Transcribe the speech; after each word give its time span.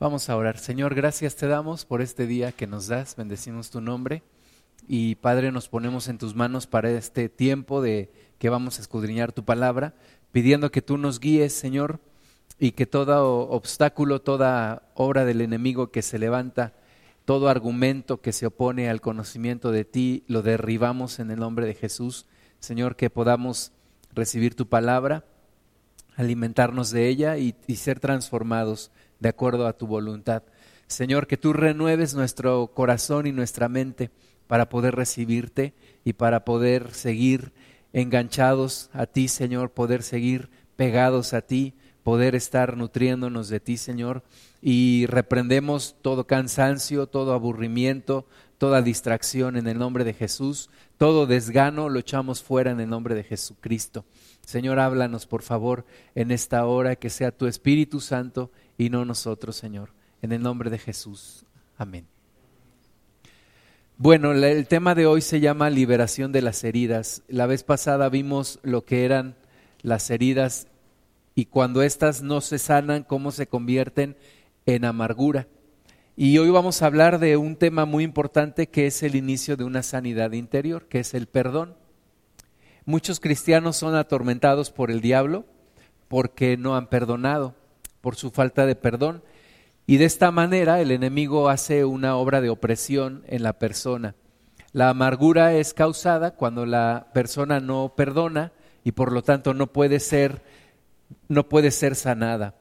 Vamos 0.00 0.30
a 0.30 0.36
orar. 0.36 0.58
Señor, 0.58 0.94
gracias 0.94 1.34
te 1.34 1.48
damos 1.48 1.84
por 1.84 2.02
este 2.02 2.28
día 2.28 2.52
que 2.52 2.68
nos 2.68 2.86
das. 2.86 3.16
Bendecimos 3.16 3.68
tu 3.70 3.80
nombre. 3.80 4.22
Y 4.86 5.16
Padre, 5.16 5.50
nos 5.50 5.68
ponemos 5.68 6.06
en 6.06 6.18
tus 6.18 6.36
manos 6.36 6.68
para 6.68 6.88
este 6.92 7.28
tiempo 7.28 7.82
de 7.82 8.08
que 8.38 8.48
vamos 8.48 8.78
a 8.78 8.82
escudriñar 8.82 9.32
tu 9.32 9.44
palabra, 9.44 9.94
pidiendo 10.30 10.70
que 10.70 10.82
tú 10.82 10.98
nos 10.98 11.18
guíes, 11.18 11.52
Señor, 11.52 11.98
y 12.60 12.70
que 12.72 12.86
todo 12.86 13.48
obstáculo, 13.50 14.20
toda 14.20 14.82
obra 14.94 15.24
del 15.24 15.40
enemigo 15.40 15.90
que 15.90 16.02
se 16.02 16.20
levanta, 16.20 16.74
todo 17.24 17.48
argumento 17.48 18.20
que 18.20 18.32
se 18.32 18.46
opone 18.46 18.88
al 18.88 19.00
conocimiento 19.00 19.72
de 19.72 19.84
ti, 19.84 20.22
lo 20.28 20.42
derribamos 20.42 21.18
en 21.18 21.32
el 21.32 21.40
nombre 21.40 21.66
de 21.66 21.74
Jesús. 21.74 22.26
Señor, 22.60 22.94
que 22.94 23.10
podamos 23.10 23.72
recibir 24.14 24.54
tu 24.54 24.68
palabra, 24.68 25.24
alimentarnos 26.14 26.92
de 26.92 27.08
ella 27.08 27.36
y, 27.36 27.56
y 27.66 27.76
ser 27.76 27.98
transformados 27.98 28.92
de 29.20 29.28
acuerdo 29.28 29.66
a 29.66 29.72
tu 29.72 29.86
voluntad. 29.86 30.42
Señor, 30.86 31.26
que 31.26 31.36
tú 31.36 31.52
renueves 31.52 32.14
nuestro 32.14 32.68
corazón 32.68 33.26
y 33.26 33.32
nuestra 33.32 33.68
mente 33.68 34.10
para 34.46 34.68
poder 34.68 34.96
recibirte 34.96 35.74
y 36.04 36.14
para 36.14 36.44
poder 36.44 36.92
seguir 36.92 37.52
enganchados 37.92 38.90
a 38.92 39.06
ti, 39.06 39.28
Señor, 39.28 39.70
poder 39.70 40.02
seguir 40.02 40.50
pegados 40.76 41.34
a 41.34 41.42
ti, 41.42 41.74
poder 42.02 42.34
estar 42.34 42.76
nutriéndonos 42.76 43.48
de 43.48 43.60
ti, 43.60 43.76
Señor, 43.76 44.22
y 44.62 45.06
reprendemos 45.06 45.96
todo 46.00 46.26
cansancio, 46.26 47.06
todo 47.06 47.34
aburrimiento, 47.34 48.26
toda 48.56 48.82
distracción 48.82 49.56
en 49.56 49.66
el 49.68 49.78
nombre 49.78 50.04
de 50.04 50.14
Jesús, 50.14 50.70
todo 50.96 51.26
desgano 51.26 51.88
lo 51.88 52.00
echamos 52.00 52.42
fuera 52.42 52.70
en 52.70 52.80
el 52.80 52.88
nombre 52.88 53.14
de 53.14 53.24
Jesucristo. 53.24 54.04
Señor, 54.44 54.80
háblanos, 54.80 55.26
por 55.26 55.42
favor, 55.42 55.84
en 56.14 56.30
esta 56.30 56.64
hora, 56.64 56.96
que 56.96 57.10
sea 57.10 57.30
tu 57.30 57.46
Espíritu 57.46 58.00
Santo 58.00 58.50
y 58.78 58.88
no 58.88 59.04
nosotros, 59.04 59.56
Señor. 59.56 59.90
En 60.22 60.32
el 60.32 60.40
nombre 60.40 60.70
de 60.70 60.78
Jesús. 60.78 61.44
Amén. 61.76 62.06
Bueno, 63.98 64.32
el 64.32 64.68
tema 64.68 64.94
de 64.94 65.06
hoy 65.06 65.20
se 65.20 65.40
llama 65.40 65.68
liberación 65.68 66.30
de 66.30 66.40
las 66.40 66.62
heridas. 66.62 67.22
La 67.26 67.46
vez 67.46 67.64
pasada 67.64 68.08
vimos 68.08 68.60
lo 68.62 68.84
que 68.84 69.04
eran 69.04 69.34
las 69.82 70.10
heridas 70.10 70.68
y 71.34 71.46
cuando 71.46 71.82
éstas 71.82 72.22
no 72.22 72.40
se 72.40 72.58
sanan, 72.58 73.02
cómo 73.02 73.32
se 73.32 73.48
convierten 73.48 74.16
en 74.66 74.84
amargura. 74.84 75.48
Y 76.16 76.38
hoy 76.38 76.50
vamos 76.50 76.80
a 76.80 76.86
hablar 76.86 77.18
de 77.18 77.36
un 77.36 77.56
tema 77.56 77.84
muy 77.84 78.04
importante 78.04 78.68
que 78.68 78.86
es 78.86 79.02
el 79.02 79.16
inicio 79.16 79.56
de 79.56 79.64
una 79.64 79.82
sanidad 79.82 80.32
interior, 80.32 80.86
que 80.88 81.00
es 81.00 81.14
el 81.14 81.26
perdón. 81.26 81.74
Muchos 82.84 83.20
cristianos 83.20 83.76
son 83.76 83.96
atormentados 83.96 84.70
por 84.70 84.90
el 84.90 85.00
diablo 85.00 85.44
porque 86.08 86.56
no 86.56 86.76
han 86.76 86.88
perdonado 86.88 87.54
por 88.08 88.16
su 88.16 88.30
falta 88.30 88.64
de 88.64 88.74
perdón. 88.74 89.22
Y 89.86 89.98
de 89.98 90.06
esta 90.06 90.30
manera 90.30 90.80
el 90.80 90.92
enemigo 90.92 91.50
hace 91.50 91.84
una 91.84 92.16
obra 92.16 92.40
de 92.40 92.48
opresión 92.48 93.22
en 93.26 93.42
la 93.42 93.58
persona. 93.58 94.14
La 94.72 94.88
amargura 94.88 95.52
es 95.52 95.74
causada 95.74 96.30
cuando 96.30 96.64
la 96.64 97.08
persona 97.12 97.60
no 97.60 97.92
perdona 97.94 98.52
y 98.82 98.92
por 98.92 99.12
lo 99.12 99.20
tanto 99.20 99.52
no 99.52 99.74
puede 99.74 100.00
ser 100.00 100.40
no 101.28 101.50
puede 101.50 101.70
ser 101.70 101.96
sanada. 101.96 102.54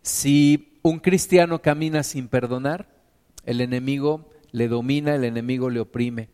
Si 0.00 0.78
un 0.80 1.00
cristiano 1.00 1.60
camina 1.60 2.02
sin 2.02 2.28
perdonar, 2.28 2.88
el 3.44 3.60
enemigo 3.60 4.30
le 4.52 4.68
domina, 4.68 5.16
el 5.16 5.24
enemigo 5.24 5.68
le 5.68 5.80
oprime. 5.80 6.30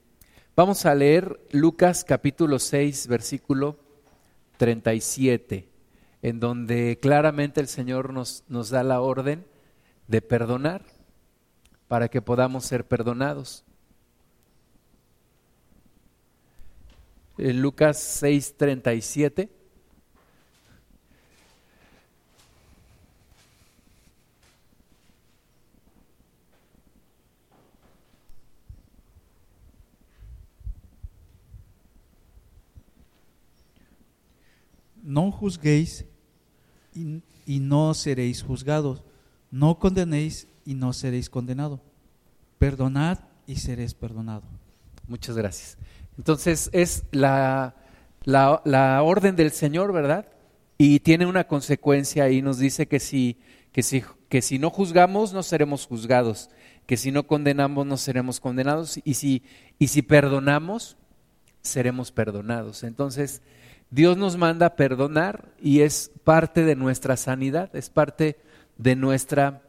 Vamos 0.55 0.87
a 0.87 0.95
leer 0.95 1.41
Lucas 1.51 2.05
capítulo 2.05 2.61
6, 2.61 3.09
versículo 3.09 3.81
37 4.59 5.70
en 6.23 6.41
donde 6.41 6.99
claramente 7.01 7.61
el 7.61 7.69
Señor 7.69 8.13
nos, 8.13 8.45
nos 8.49 8.71
da 8.71 8.83
la 8.83 9.01
orden 9.01 9.47
de 10.07 10.21
perdonar 10.23 10.85
para 11.89 12.09
que 12.09 12.21
podamos 12.21 12.65
ser 12.65 12.87
perdonados. 12.87 13.65
En 17.39 17.63
Lucas 17.63 18.23
6:37 18.23 19.49
No 35.03 35.33
juzguéis 35.33 36.10
y, 37.47 37.61
no 37.61 37.95
seréis 37.95 38.43
juzgados. 38.43 39.03
No 39.51 39.79
condenéis 39.79 40.47
y 40.65 40.75
no 40.75 40.93
seréis 40.93 41.29
condenados. 41.29 41.81
Perdonad 42.59 43.19
y 43.47 43.57
seréis 43.57 43.95
perdonados. 43.95 44.45
Muchas 45.09 45.37
gracias. 45.37 45.77
Entonces 46.17 46.71
es 46.73 47.05
la, 47.11 47.75
la, 48.25 49.03
orden 49.03 49.37
del 49.37 49.51
Señor, 49.51 49.93
¿verdad? 49.93 50.27
Y 50.79 51.01
tiene 51.01 51.27
una 51.27 51.45
consecuencia 51.45 52.31
y 52.31 52.43
nos 52.43 52.59
dice 52.59 52.87
que 52.87 53.01
si, 53.01 53.39
que, 53.73 53.83
si, 53.83 54.05
que 54.29 54.43
si 54.43 54.59
no 54.59 54.71
juzgamos 54.71 55.33
no 55.33 55.43
seremos 55.43 55.87
juzgados, 55.87 56.51
que 56.87 56.97
si 56.97 57.11
no 57.11 57.27
condenamos 57.27 57.87
no 57.87 57.97
seremos 57.97 58.41
condenados 58.41 59.01
y 59.05 59.15
si, 59.15 59.43
y 59.79 59.89
si 59.89 60.03
perdonamos 60.03 60.97
seremos 61.63 62.13
perdonados. 62.13 62.83
Entonces, 62.83 63.43
Dios 63.91 64.17
nos 64.17 64.37
manda 64.37 64.67
a 64.67 64.77
perdonar 64.77 65.49
y 65.61 65.81
es 65.81 66.13
parte 66.25 66.65
de 66.65 66.77
nuestra 66.77 67.17
sanidad, 67.17 67.75
es 67.75 67.91
parte 67.91 68.37
de 68.79 68.95
nuestra 68.95 69.63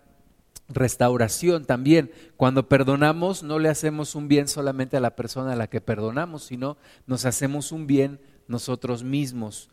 restauración 0.69 1.65
también. 1.65 2.11
Cuando 2.37 2.69
perdonamos 2.69 3.43
no 3.43 3.59
le 3.59 3.69
hacemos 3.69 4.15
un 4.15 4.27
bien 4.27 4.47
solamente 4.47 4.97
a 4.97 5.01
la 5.01 5.15
persona 5.15 5.53
a 5.53 5.55
la 5.55 5.67
que 5.67 5.81
perdonamos, 5.81 6.43
sino 6.43 6.77
nos 7.07 7.25
hacemos 7.25 7.71
un 7.71 7.87
bien 7.87 8.19
nosotros 8.47 9.03
mismos. 9.03 9.69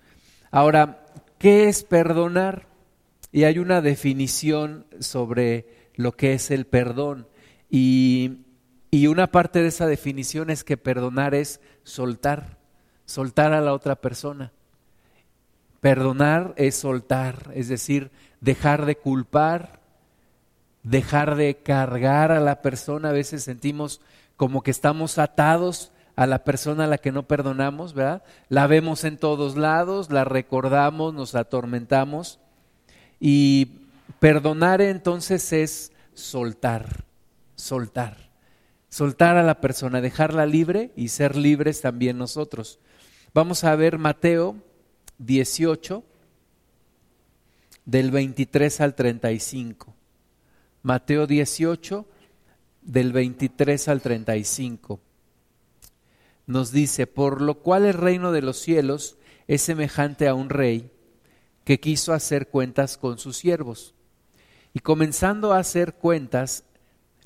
Ahora, 0.50 1.04
¿qué 1.38 1.68
es 1.68 1.82
perdonar? 1.82 2.66
Y 3.30 3.44
hay 3.44 3.58
una 3.58 3.82
definición 3.82 4.86
sobre 5.00 5.90
lo 5.94 6.12
que 6.12 6.32
es 6.32 6.50
el 6.50 6.66
perdón. 6.66 7.28
Y, 7.68 8.46
y 8.90 9.08
una 9.08 9.26
parte 9.26 9.60
de 9.60 9.68
esa 9.68 9.86
definición 9.86 10.48
es 10.48 10.64
que 10.64 10.78
perdonar 10.78 11.34
es 11.34 11.60
soltar 11.82 12.57
soltar 13.08 13.54
a 13.54 13.62
la 13.62 13.72
otra 13.72 13.96
persona. 13.96 14.52
Perdonar 15.80 16.52
es 16.56 16.76
soltar, 16.76 17.50
es 17.54 17.68
decir, 17.68 18.10
dejar 18.42 18.84
de 18.84 18.96
culpar, 18.96 19.80
dejar 20.82 21.34
de 21.34 21.56
cargar 21.56 22.32
a 22.32 22.40
la 22.40 22.60
persona. 22.60 23.08
A 23.08 23.12
veces 23.12 23.42
sentimos 23.42 24.02
como 24.36 24.62
que 24.62 24.70
estamos 24.70 25.18
atados 25.18 25.90
a 26.16 26.26
la 26.26 26.44
persona 26.44 26.84
a 26.84 26.88
la 26.88 26.98
que 26.98 27.10
no 27.10 27.26
perdonamos, 27.26 27.94
¿verdad? 27.94 28.22
La 28.50 28.66
vemos 28.66 29.04
en 29.04 29.16
todos 29.16 29.56
lados, 29.56 30.10
la 30.10 30.24
recordamos, 30.24 31.14
nos 31.14 31.34
atormentamos. 31.34 32.40
Y 33.20 33.86
perdonar 34.20 34.82
entonces 34.82 35.54
es 35.54 35.92
soltar, 36.12 37.04
soltar, 37.54 38.18
soltar 38.90 39.38
a 39.38 39.42
la 39.42 39.62
persona, 39.62 40.02
dejarla 40.02 40.44
libre 40.44 40.92
y 40.94 41.08
ser 41.08 41.36
libres 41.36 41.80
también 41.80 42.18
nosotros. 42.18 42.80
Vamos 43.34 43.62
a 43.64 43.76
ver 43.76 43.98
Mateo 43.98 44.56
18, 45.18 46.02
del 47.84 48.10
23 48.10 48.80
al 48.80 48.94
35. 48.94 49.94
Mateo 50.82 51.26
18, 51.26 52.06
del 52.80 53.12
23 53.12 53.88
al 53.88 54.00
35. 54.00 55.00
Nos 56.46 56.72
dice, 56.72 57.06
por 57.06 57.42
lo 57.42 57.58
cual 57.58 57.84
el 57.84 57.94
reino 57.94 58.32
de 58.32 58.40
los 58.40 58.58
cielos 58.58 59.18
es 59.46 59.60
semejante 59.60 60.26
a 60.26 60.34
un 60.34 60.48
rey 60.48 60.90
que 61.64 61.80
quiso 61.80 62.14
hacer 62.14 62.48
cuentas 62.48 62.96
con 62.96 63.18
sus 63.18 63.36
siervos. 63.36 63.94
Y 64.72 64.78
comenzando 64.78 65.52
a 65.52 65.58
hacer 65.58 65.94
cuentas, 65.94 66.64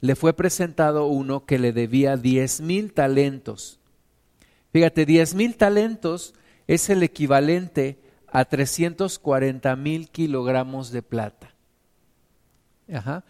le 0.00 0.16
fue 0.16 0.32
presentado 0.32 1.06
uno 1.06 1.46
que 1.46 1.60
le 1.60 1.72
debía 1.72 2.16
diez 2.16 2.60
mil 2.60 2.92
talentos. 2.92 3.78
Fíjate, 4.72 5.06
10 5.06 5.34
mil 5.34 5.56
talentos 5.56 6.34
es 6.66 6.88
el 6.90 7.02
equivalente 7.02 7.98
a 8.26 8.44
340 8.46 9.76
mil 9.76 10.08
kilogramos 10.08 10.90
de 10.90 11.02
plata. 11.02 11.54
Ajá. 12.92 13.24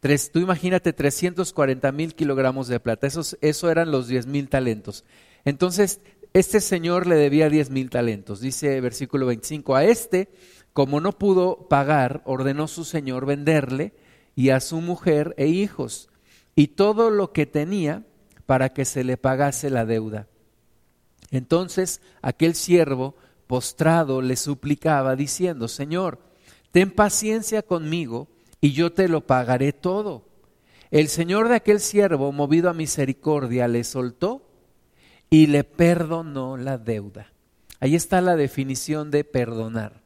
Tres, 0.00 0.30
tú 0.30 0.38
imagínate 0.38 0.92
340 0.92 1.90
mil 1.92 2.14
kilogramos 2.14 2.68
de 2.68 2.80
plata. 2.80 3.06
Esos, 3.06 3.36
eso 3.40 3.70
eran 3.70 3.90
los 3.90 4.08
10 4.08 4.26
mil 4.26 4.48
talentos. 4.48 5.04
Entonces, 5.44 6.00
este 6.34 6.60
señor 6.60 7.06
le 7.06 7.16
debía 7.16 7.48
10 7.48 7.70
mil 7.70 7.90
talentos. 7.90 8.40
Dice 8.40 8.80
versículo 8.80 9.26
25, 9.26 9.76
a 9.76 9.84
este, 9.84 10.28
como 10.72 11.00
no 11.00 11.12
pudo 11.12 11.68
pagar, 11.68 12.22
ordenó 12.24 12.68
su 12.68 12.84
señor 12.84 13.26
venderle 13.26 13.92
y 14.36 14.50
a 14.50 14.60
su 14.60 14.80
mujer 14.80 15.34
e 15.36 15.46
hijos 15.46 16.08
y 16.54 16.68
todo 16.68 17.10
lo 17.10 17.32
que 17.32 17.46
tenía 17.46 18.04
para 18.46 18.72
que 18.72 18.84
se 18.84 19.04
le 19.04 19.16
pagase 19.16 19.70
la 19.70 19.84
deuda. 19.84 20.28
Entonces 21.30 22.00
aquel 22.22 22.54
siervo 22.54 23.14
postrado 23.46 24.22
le 24.22 24.36
suplicaba 24.36 25.16
diciendo, 25.16 25.68
Señor, 25.68 26.20
ten 26.70 26.90
paciencia 26.90 27.62
conmigo 27.62 28.28
y 28.60 28.72
yo 28.72 28.92
te 28.92 29.08
lo 29.08 29.26
pagaré 29.26 29.72
todo. 29.72 30.26
El 30.90 31.08
señor 31.08 31.48
de 31.48 31.56
aquel 31.56 31.80
siervo, 31.80 32.32
movido 32.32 32.70
a 32.70 32.74
misericordia, 32.74 33.68
le 33.68 33.84
soltó 33.84 34.42
y 35.30 35.46
le 35.48 35.64
perdonó 35.64 36.56
la 36.56 36.78
deuda. 36.78 37.32
Ahí 37.80 37.94
está 37.94 38.20
la 38.20 38.36
definición 38.36 39.10
de 39.10 39.24
perdonar. 39.24 40.02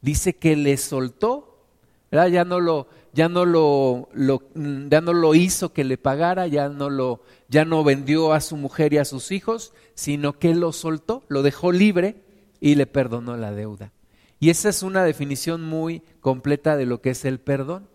Dice 0.00 0.36
que 0.36 0.56
le 0.56 0.76
soltó, 0.76 1.66
ya 2.10 2.44
no 2.44 2.60
lo, 2.60 2.88
ya 3.12 3.28
no 3.28 3.44
lo, 3.44 4.08
ya 4.14 5.00
no 5.00 5.12
lo 5.12 5.34
hizo 5.34 5.72
que 5.72 5.84
le 5.84 5.98
pagara, 5.98 6.46
ya 6.46 6.68
no 6.68 6.90
lo, 6.90 7.22
ya 7.48 7.64
no 7.64 7.82
vendió 7.84 8.32
a 8.32 8.40
su 8.40 8.56
mujer 8.56 8.92
y 8.92 8.98
a 8.98 9.04
sus 9.04 9.32
hijos, 9.32 9.72
sino 9.94 10.38
que 10.38 10.54
lo 10.54 10.72
soltó, 10.72 11.24
lo 11.28 11.42
dejó 11.42 11.72
libre 11.72 12.22
y 12.60 12.76
le 12.76 12.86
perdonó 12.86 13.36
la 13.36 13.52
deuda. 13.52 13.92
Y 14.38 14.50
esa 14.50 14.68
es 14.68 14.82
una 14.82 15.04
definición 15.04 15.62
muy 15.62 16.02
completa 16.20 16.76
de 16.76 16.86
lo 16.86 17.00
que 17.00 17.10
es 17.10 17.24
el 17.24 17.40
perdón. 17.40 17.88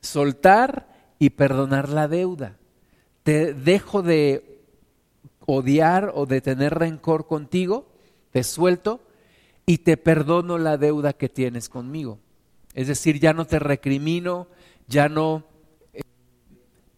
Soltar 0.00 0.88
y 1.18 1.30
perdonar 1.30 1.88
la 1.88 2.08
deuda. 2.08 2.56
Te 3.22 3.54
dejo 3.54 4.02
de 4.02 4.64
odiar 5.46 6.10
o 6.14 6.26
de 6.26 6.40
tener 6.40 6.74
rencor 6.74 7.26
contigo, 7.26 7.86
te 8.32 8.42
suelto 8.42 9.00
y 9.66 9.78
te 9.78 9.96
perdono 9.96 10.58
la 10.58 10.76
deuda 10.76 11.12
que 11.12 11.28
tienes 11.28 11.68
conmigo. 11.68 12.18
Es 12.74 12.88
decir, 12.88 13.20
ya 13.20 13.32
no 13.32 13.46
te 13.46 13.58
recrimino, 13.58 14.48
ya 14.92 15.08
no 15.08 15.46
eh, 15.94 16.02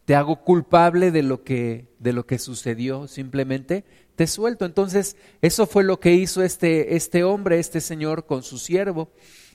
te 0.04 0.16
hago 0.16 0.42
culpable 0.42 1.12
de 1.12 1.22
lo 1.22 1.44
que 1.44 1.86
de 2.00 2.12
lo 2.12 2.26
que 2.26 2.38
sucedió, 2.38 3.06
simplemente 3.06 3.84
te 4.16 4.26
suelto. 4.26 4.64
Entonces, 4.66 5.16
eso 5.40 5.66
fue 5.66 5.84
lo 5.84 6.00
que 6.00 6.12
hizo 6.12 6.42
este 6.42 6.96
este 6.96 7.22
hombre, 7.22 7.58
este 7.58 7.80
señor 7.80 8.26
con 8.26 8.42
su 8.42 8.58
siervo, 8.58 9.10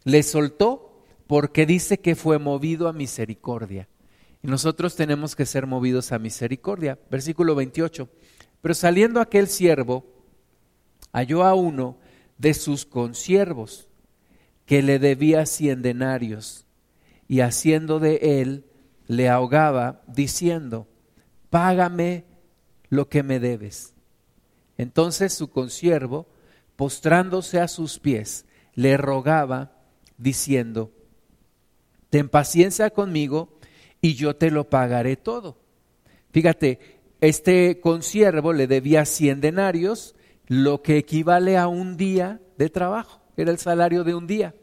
le 0.06 0.24
soltó 0.24 1.04
porque 1.28 1.66
dice 1.66 2.00
que 2.00 2.16
fue 2.16 2.40
movido 2.40 2.88
a 2.88 2.94
misericordia. 2.94 3.88
Y 4.42 4.48
nosotros 4.48 4.96
tenemos 4.96 5.36
que 5.36 5.46
ser 5.46 5.68
movidos 5.68 6.14
a 6.14 6.18
misericordia. 6.18 6.98
Versículo 7.12 7.56
28. 7.56 8.10
Pero 8.62 8.74
saliendo 8.74 9.20
aquel 9.20 9.48
siervo, 9.48 10.06
halló 11.12 11.44
a 11.44 11.56
uno 11.56 11.98
de 12.38 12.54
sus 12.54 12.86
consiervos 12.86 13.90
que 14.66 14.82
le 14.82 14.98
debía 14.98 15.46
cien 15.46 15.82
denarios 15.82 16.69
y 17.30 17.42
haciendo 17.42 18.00
de 18.00 18.42
él 18.42 18.66
le 19.08 19.30
ahogaba 19.30 20.02
diciendo, 20.08 20.88
págame 21.50 22.26
lo 22.90 23.08
que 23.08 23.24
me 23.24 23.40
debes. 23.40 23.94
Entonces 24.78 25.34
su 25.34 25.50
consiervo, 25.50 26.28
postrándose 26.76 27.62
a 27.62 27.68
sus 27.68 28.00
pies, 28.00 28.46
le 28.74 28.98
rogaba 28.98 29.78
diciendo, 30.18 30.92
ten 32.10 32.30
paciencia 32.30 32.90
conmigo 32.90 33.60
y 34.02 34.16
yo 34.16 34.36
te 34.36 34.50
lo 34.50 34.68
pagaré 34.68 35.16
todo. 35.16 35.60
Fíjate, 36.32 37.00
este 37.22 37.80
consiervo 37.80 38.54
le 38.54 38.66
debía 38.66 39.06
100 39.06 39.40
denarios, 39.40 40.16
lo 40.48 40.82
que 40.82 40.98
equivale 40.98 41.58
a 41.58 41.68
un 41.68 41.96
día 41.96 42.42
de 42.58 42.70
trabajo, 42.70 43.22
era 43.38 43.52
el 43.52 43.60
salario 43.60 44.04
de 44.04 44.16
un 44.16 44.26
día. 44.26 44.56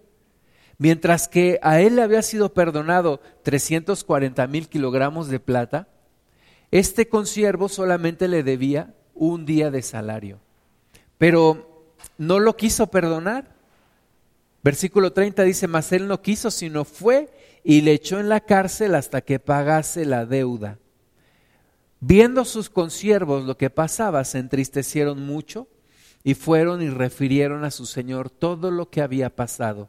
Mientras 0.78 1.28
que 1.28 1.58
a 1.62 1.80
él 1.80 1.96
le 1.96 2.02
había 2.02 2.22
sido 2.22 2.52
perdonado 2.52 3.20
340 3.42 4.46
mil 4.46 4.68
kilogramos 4.68 5.28
de 5.28 5.40
plata, 5.40 5.88
este 6.70 7.08
consiervo 7.08 7.68
solamente 7.68 8.28
le 8.28 8.42
debía 8.42 8.94
un 9.14 9.46
día 9.46 9.70
de 9.70 9.82
salario. 9.82 10.38
Pero 11.18 11.94
no 12.18 12.38
lo 12.38 12.56
quiso 12.56 12.88
perdonar. 12.88 13.56
Versículo 14.62 15.12
30 15.12 15.44
dice, 15.44 15.66
mas 15.68 15.92
él 15.92 16.08
no 16.08 16.20
quiso, 16.20 16.50
sino 16.50 16.84
fue 16.84 17.30
y 17.64 17.80
le 17.80 17.92
echó 17.92 18.20
en 18.20 18.28
la 18.28 18.40
cárcel 18.40 18.94
hasta 18.94 19.22
que 19.22 19.38
pagase 19.38 20.04
la 20.04 20.26
deuda. 20.26 20.78
Viendo 22.00 22.44
sus 22.44 22.68
consiervos 22.68 23.44
lo 23.44 23.56
que 23.56 23.70
pasaba, 23.70 24.24
se 24.24 24.38
entristecieron 24.38 25.24
mucho 25.24 25.68
y 26.22 26.34
fueron 26.34 26.82
y 26.82 26.90
refirieron 26.90 27.64
a 27.64 27.70
su 27.70 27.86
señor 27.86 28.28
todo 28.28 28.70
lo 28.70 28.90
que 28.90 29.00
había 29.00 29.34
pasado. 29.34 29.88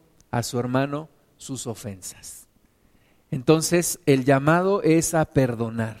a 0.31 0.43
su 0.43 0.59
hermano 0.59 1.09
sus 1.37 1.67
ofensas. 1.67 2.47
Entonces 3.29 3.99
el 4.05 4.25
llamado 4.25 4.81
es 4.81 5.13
a 5.13 5.25
perdonar, 5.25 5.97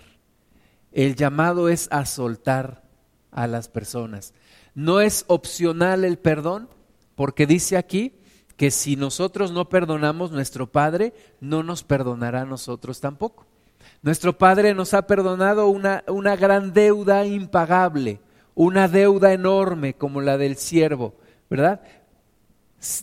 el 0.91 1.15
llamado 1.15 1.69
es 1.69 1.87
a 1.91 2.05
soltar 2.05 2.83
a 3.31 3.47
las 3.47 3.69
personas. 3.69 4.33
No 4.73 5.01
es 5.01 5.25
opcional 5.27 6.03
el 6.03 6.17
perdón, 6.17 6.69
porque 7.15 7.45
dice 7.45 7.77
aquí 7.77 8.13
que 8.57 8.71
si 8.71 8.95
nosotros 8.95 9.51
no 9.51 9.69
perdonamos, 9.69 10.31
nuestro 10.31 10.71
Padre 10.71 11.13
no 11.39 11.63
nos 11.63 11.83
perdonará 11.83 12.41
a 12.41 12.45
nosotros 12.45 12.99
tampoco. 12.99 13.45
Nuestro 14.01 14.37
Padre 14.37 14.73
nos 14.73 14.93
ha 14.93 15.07
perdonado 15.07 15.67
una, 15.67 16.03
una 16.07 16.35
gran 16.35 16.73
deuda 16.73 17.25
impagable, 17.25 18.19
una 18.55 18.87
deuda 18.87 19.33
enorme 19.33 19.93
como 19.93 20.21
la 20.21 20.37
del 20.37 20.57
siervo, 20.57 21.15
¿verdad? 21.49 21.81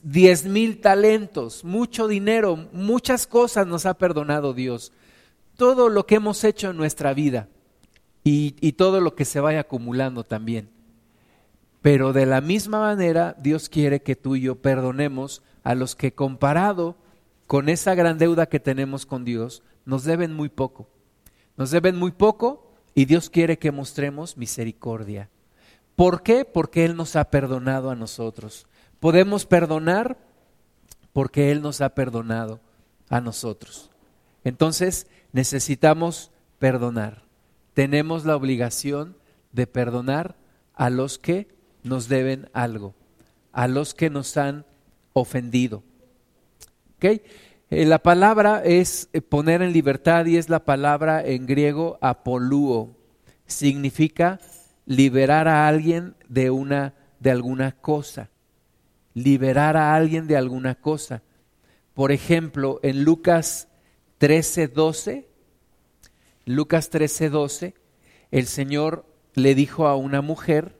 Diez 0.03 0.45
mil 0.45 0.81
talentos, 0.81 1.63
mucho 1.63 2.09
dinero, 2.09 2.69
muchas 2.73 3.27
cosas 3.27 3.67
nos 3.67 3.87
ha 3.87 3.95
perdonado 3.95 4.53
Dios. 4.53 4.93
Todo 5.57 5.89
lo 5.89 6.05
que 6.05 6.17
hemos 6.17 6.43
hecho 6.43 6.71
en 6.71 6.77
nuestra 6.77 7.15
vida 7.15 7.49
y, 8.25 8.73
todo 8.73 9.01
lo 9.01 9.15
que 9.15 9.25
se 9.25 9.41
vaya 9.41 9.61
acumulando 9.61 10.25
también. 10.25 10.69
Pero 11.81 12.13
de 12.13 12.27
la 12.27 12.41
misma 12.41 12.81
manera, 12.81 13.37
Dios 13.39 13.69
quiere 13.69 14.03
que 14.03 14.17
tú 14.17 14.37
y 14.37 14.43
yo 14.43 14.57
perdonemos 14.57 15.43
a 15.63 15.75
los 15.75 15.95
que 15.95 16.13
comparado 16.13 16.97
con 17.47 17.69
esa 17.69 17.95
gran 17.95 18.19
deuda 18.19 18.47
que 18.47 18.61
tenemos 18.61 19.07
con 19.07 19.25
Dios, 19.25 19.63
nos 19.85 20.05
deben 20.05 20.35
muy 20.35 20.49
poco. 20.49 20.89
Nos 21.57 21.71
deben 21.71 21.97
muy 21.97 22.11
poco 22.11 22.75
y 22.94 23.06
Dios 23.06 23.31
quiere 23.31 23.58
que 23.58 23.73
mostremos 23.73 24.37
misericordia. 24.37 25.31
¿Por 25.97 26.23
qué? 26.23 26.44
Porque 26.44 26.85
Él 26.85 26.97
nos 26.97 27.17
ha 27.17 27.31
perdonado 27.31 27.91
a 27.91 27.97
nosotros. 27.97 28.68
Podemos 29.00 29.46
perdonar 29.46 30.19
porque 31.12 31.50
Él 31.50 31.62
nos 31.62 31.81
ha 31.81 31.90
perdonado 31.90 32.60
a 33.08 33.20
nosotros. 33.20 33.90
Entonces 34.44 35.06
necesitamos 35.32 36.31
perdonar. 36.58 37.22
Tenemos 37.74 38.24
la 38.24 38.36
obligación 38.36 39.17
de 39.52 39.67
perdonar 39.67 40.36
a 40.74 40.90
los 40.90 41.19
que 41.19 41.48
nos 41.82 42.08
deben 42.08 42.48
algo, 42.52 42.94
a 43.52 43.69
los 43.69 43.94
que 43.94 44.10
nos 44.10 44.36
han 44.36 44.64
ofendido. 45.12 45.82
Eh, 47.00 47.20
la 47.70 47.98
palabra 47.98 48.62
es 48.64 49.08
eh, 49.12 49.20
poner 49.20 49.62
en 49.62 49.72
libertad 49.72 50.26
y 50.26 50.36
es 50.36 50.48
la 50.48 50.64
palabra 50.64 51.24
en 51.24 51.46
griego 51.46 51.98
apolúo. 52.00 52.96
Significa 53.46 54.40
liberar 54.86 55.48
a 55.48 55.69
alguien 55.69 56.14
de 56.28 56.50
una 56.50 56.94
de 57.20 57.31
alguna 57.31 57.72
cosa. 57.72 58.31
Liberar 59.25 59.77
a 59.77 59.94
alguien 59.94 60.27
de 60.27 60.37
alguna 60.37 60.77
cosa. 60.77 61.22
Por 61.94 62.13
ejemplo, 62.13 62.79
en 62.82 63.03
Lucas 63.03 63.69
13:12, 64.19 65.27
Lucas 66.44 66.91
13:12, 66.91 67.75
el 68.31 68.46
Señor 68.46 69.05
le 69.34 69.55
dijo 69.55 69.89
a 69.89 69.96
una 69.96 70.22
mujer 70.22 70.79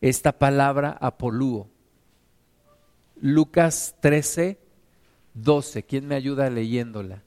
esta 0.00 0.32
palabra 0.32 0.96
apolúo. 1.00 1.68
Lucas 3.20 3.94
13, 4.00 4.58
12. 5.34 5.82
¿Quién 5.84 6.06
me 6.08 6.14
ayuda 6.16 6.50
leyéndola? 6.50 7.22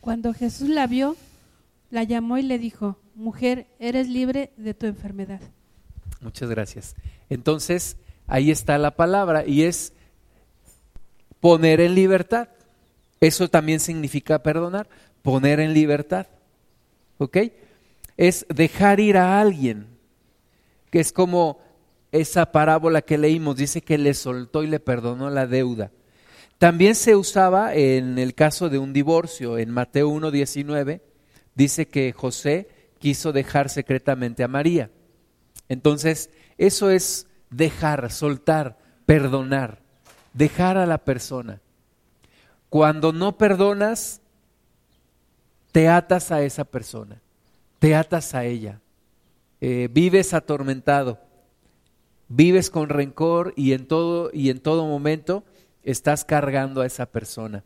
Cuando 0.00 0.32
Jesús 0.32 0.68
la 0.68 0.86
vio, 0.86 1.16
la 1.90 2.04
llamó 2.04 2.38
y 2.38 2.42
le 2.42 2.58
dijo, 2.58 2.98
mujer, 3.14 3.66
eres 3.78 4.08
libre 4.08 4.52
de 4.56 4.74
tu 4.74 4.86
enfermedad. 4.86 5.40
Muchas 6.20 6.48
gracias. 6.48 6.94
Entonces, 7.30 7.96
ahí 8.26 8.50
está 8.50 8.78
la 8.78 8.96
palabra 8.96 9.46
y 9.46 9.62
es 9.62 9.92
poner 11.40 11.80
en 11.80 11.94
libertad. 11.94 12.48
Eso 13.20 13.48
también 13.48 13.80
significa 13.80 14.42
perdonar, 14.42 14.88
poner 15.22 15.60
en 15.60 15.72
libertad. 15.72 16.26
¿Ok? 17.18 17.38
es 18.16 18.46
dejar 18.48 19.00
ir 19.00 19.16
a 19.16 19.40
alguien, 19.40 19.86
que 20.90 21.00
es 21.00 21.12
como 21.12 21.60
esa 22.12 22.50
parábola 22.52 23.02
que 23.02 23.18
leímos, 23.18 23.56
dice 23.56 23.82
que 23.82 23.98
le 23.98 24.14
soltó 24.14 24.62
y 24.62 24.68
le 24.68 24.80
perdonó 24.80 25.30
la 25.30 25.46
deuda. 25.46 25.90
También 26.58 26.94
se 26.94 27.16
usaba 27.16 27.74
en 27.74 28.18
el 28.18 28.34
caso 28.34 28.70
de 28.70 28.78
un 28.78 28.92
divorcio, 28.92 29.58
en 29.58 29.70
Mateo 29.70 30.10
1.19, 30.10 31.00
dice 31.56 31.88
que 31.88 32.12
José 32.12 32.68
quiso 33.00 33.32
dejar 33.32 33.68
secretamente 33.68 34.44
a 34.44 34.48
María. 34.48 34.90
Entonces, 35.68 36.30
eso 36.58 36.90
es 36.90 37.26
dejar, 37.50 38.12
soltar, 38.12 38.78
perdonar, 39.04 39.80
dejar 40.32 40.76
a 40.76 40.86
la 40.86 40.98
persona. 40.98 41.60
Cuando 42.68 43.12
no 43.12 43.36
perdonas, 43.36 44.20
te 45.72 45.88
atas 45.88 46.30
a 46.30 46.42
esa 46.42 46.64
persona, 46.64 47.20
te 47.78 47.94
atas 47.94 48.34
a 48.34 48.44
ella, 48.44 48.80
eh, 49.60 49.88
vives 49.90 50.34
atormentado, 50.34 51.20
vives 52.28 52.70
con 52.70 52.88
rencor 52.88 53.52
y 53.56 53.72
en 53.72 53.86
todo, 53.86 54.30
y 54.32 54.50
en 54.50 54.60
todo 54.60 54.86
momento 54.86 55.44
estás 55.82 56.24
cargando 56.24 56.80
a 56.80 56.86
esa 56.86 57.06
persona. 57.06 57.64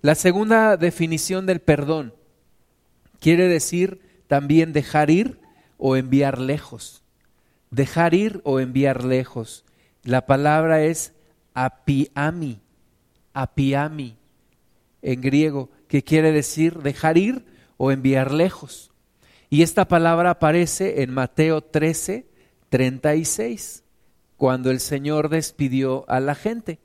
La 0.00 0.14
segunda 0.14 0.76
definición 0.76 1.44
del 1.44 1.60
perdón 1.60 2.14
quiere 3.24 3.48
decir 3.48 4.00
también 4.26 4.74
dejar 4.74 5.08
ir 5.08 5.38
o 5.78 5.96
enviar 5.96 6.38
lejos. 6.38 7.02
Dejar 7.70 8.12
ir 8.12 8.42
o 8.44 8.60
enviar 8.60 9.02
lejos. 9.02 9.64
La 10.02 10.26
palabra 10.26 10.82
es 10.82 11.14
apiami, 11.54 12.60
apiami 13.32 14.18
en 15.00 15.22
griego, 15.22 15.70
que 15.88 16.02
quiere 16.02 16.32
decir 16.32 16.80
dejar 16.80 17.16
ir 17.16 17.46
o 17.78 17.90
enviar 17.90 18.30
lejos. 18.30 18.90
Y 19.48 19.62
esta 19.62 19.88
palabra 19.88 20.32
aparece 20.32 21.00
en 21.02 21.10
Mateo 21.10 21.62
13, 21.62 22.26
36, 22.68 23.84
cuando 24.36 24.70
el 24.70 24.80
Señor 24.80 25.30
despidió 25.30 26.04
a 26.10 26.20
la 26.20 26.34
gente. 26.34 26.78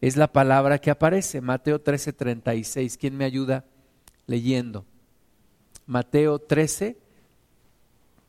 Es 0.00 0.16
la 0.16 0.32
palabra 0.32 0.78
que 0.78 0.92
aparece, 0.92 1.40
Mateo 1.40 1.80
13, 1.80 2.12
36. 2.12 2.96
¿Quién 2.98 3.16
me 3.16 3.24
ayuda 3.24 3.64
leyendo? 4.28 4.86
Mateo 5.86 6.38
13, 6.38 6.96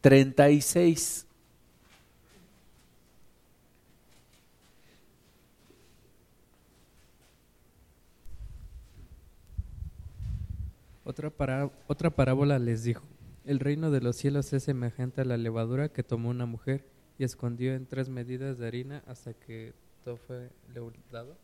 36. 0.01 1.27
Otra, 11.05 11.31
otra 11.87 12.09
parábola 12.09 12.59
les 12.59 12.83
dijo, 12.83 13.03
el 13.45 13.59
reino 13.59 13.91
de 13.91 14.01
los 14.01 14.15
cielos 14.15 14.51
es 14.53 14.63
semejante 14.63 15.21
a 15.21 15.25
la 15.25 15.37
levadura 15.37 15.89
que 15.89 16.01
tomó 16.01 16.29
una 16.29 16.45
mujer 16.45 16.85
y 17.17 17.23
escondió 17.23 17.75
en 17.75 17.85
tres 17.85 18.09
medidas 18.09 18.57
de 18.57 18.67
harina 18.67 19.03
hasta 19.05 19.33
que 19.33 19.73
todo 20.03 20.17
fue 20.17 20.49
leudado. 20.73 21.37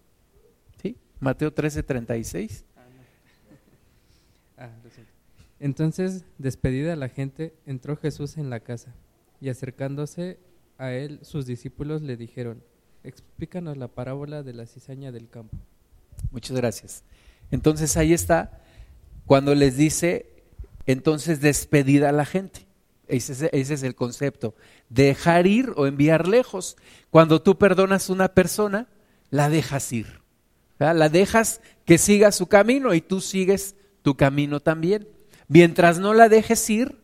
Sí, 0.81 0.97
Mateo 1.19 1.53
13, 1.53 1.83
36. 1.83 2.65
Ah, 4.57 4.69
Entonces, 5.59 6.25
despedida 6.37 6.95
la 6.95 7.09
gente, 7.09 7.53
entró 7.65 7.97
Jesús 7.97 8.37
en 8.37 8.49
la 8.49 8.61
casa 8.61 8.95
y 9.41 9.49
acercándose 9.49 10.39
a 10.77 10.93
él, 10.93 11.19
sus 11.21 11.45
discípulos 11.45 12.01
le 12.01 12.15
dijeron, 12.15 12.63
explícanos 13.03 13.77
la 13.77 13.89
parábola 13.89 14.43
de 14.43 14.53
la 14.53 14.65
cizaña 14.65 15.11
del 15.11 15.29
campo. 15.29 15.57
Muchas 16.31 16.55
gracias. 16.55 17.03
Entonces 17.51 17.97
ahí 17.97 18.13
está 18.13 18.61
cuando 19.25 19.55
les 19.55 19.77
dice, 19.77 20.43
entonces 20.85 21.41
despedida 21.41 22.09
a 22.09 22.13
la 22.13 22.25
gente. 22.25 22.65
Ese 23.07 23.49
es, 23.51 23.83
el 23.83 23.95
concepto. 23.95 24.55
Dejar 24.89 25.47
ir 25.47 25.73
o 25.75 25.87
enviar 25.87 26.27
lejos. 26.27 26.77
Cuando 27.09 27.41
tú 27.41 27.57
perdonas 27.57 28.09
a 28.09 28.13
una 28.13 28.27
persona, 28.29 28.87
la 29.31 29.49
dejas 29.49 29.91
ir. 29.91 30.21
La 30.77 31.09
dejas 31.09 31.61
que 31.85 31.97
siga 31.97 32.31
su 32.31 32.47
camino 32.47 32.93
y 32.93 33.01
tú 33.01 33.19
sigues 33.19 33.75
tu 34.03 34.15
camino 34.15 34.59
también. 34.59 35.07
Mientras 35.49 35.99
no 35.99 36.13
la 36.13 36.29
dejes 36.29 36.69
ir, 36.69 37.01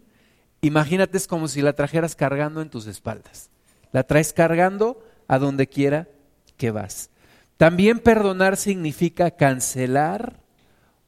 imagínate 0.62 1.18
es 1.18 1.28
como 1.28 1.50
si 1.50 1.62
la 1.62 1.74
trajeras 1.74 2.16
cargando 2.16 2.62
en 2.62 2.70
tus 2.70 2.88
espaldas. 2.88 3.50
La 3.92 4.04
traes 4.04 4.32
cargando 4.32 5.04
a 5.28 5.40
donde 5.40 5.68
quiera 5.68 6.08
que 6.56 6.72
vas. 6.72 7.10
También 7.58 8.00
perdonar 8.00 8.56
significa 8.56 9.32
cancelar 9.32 10.40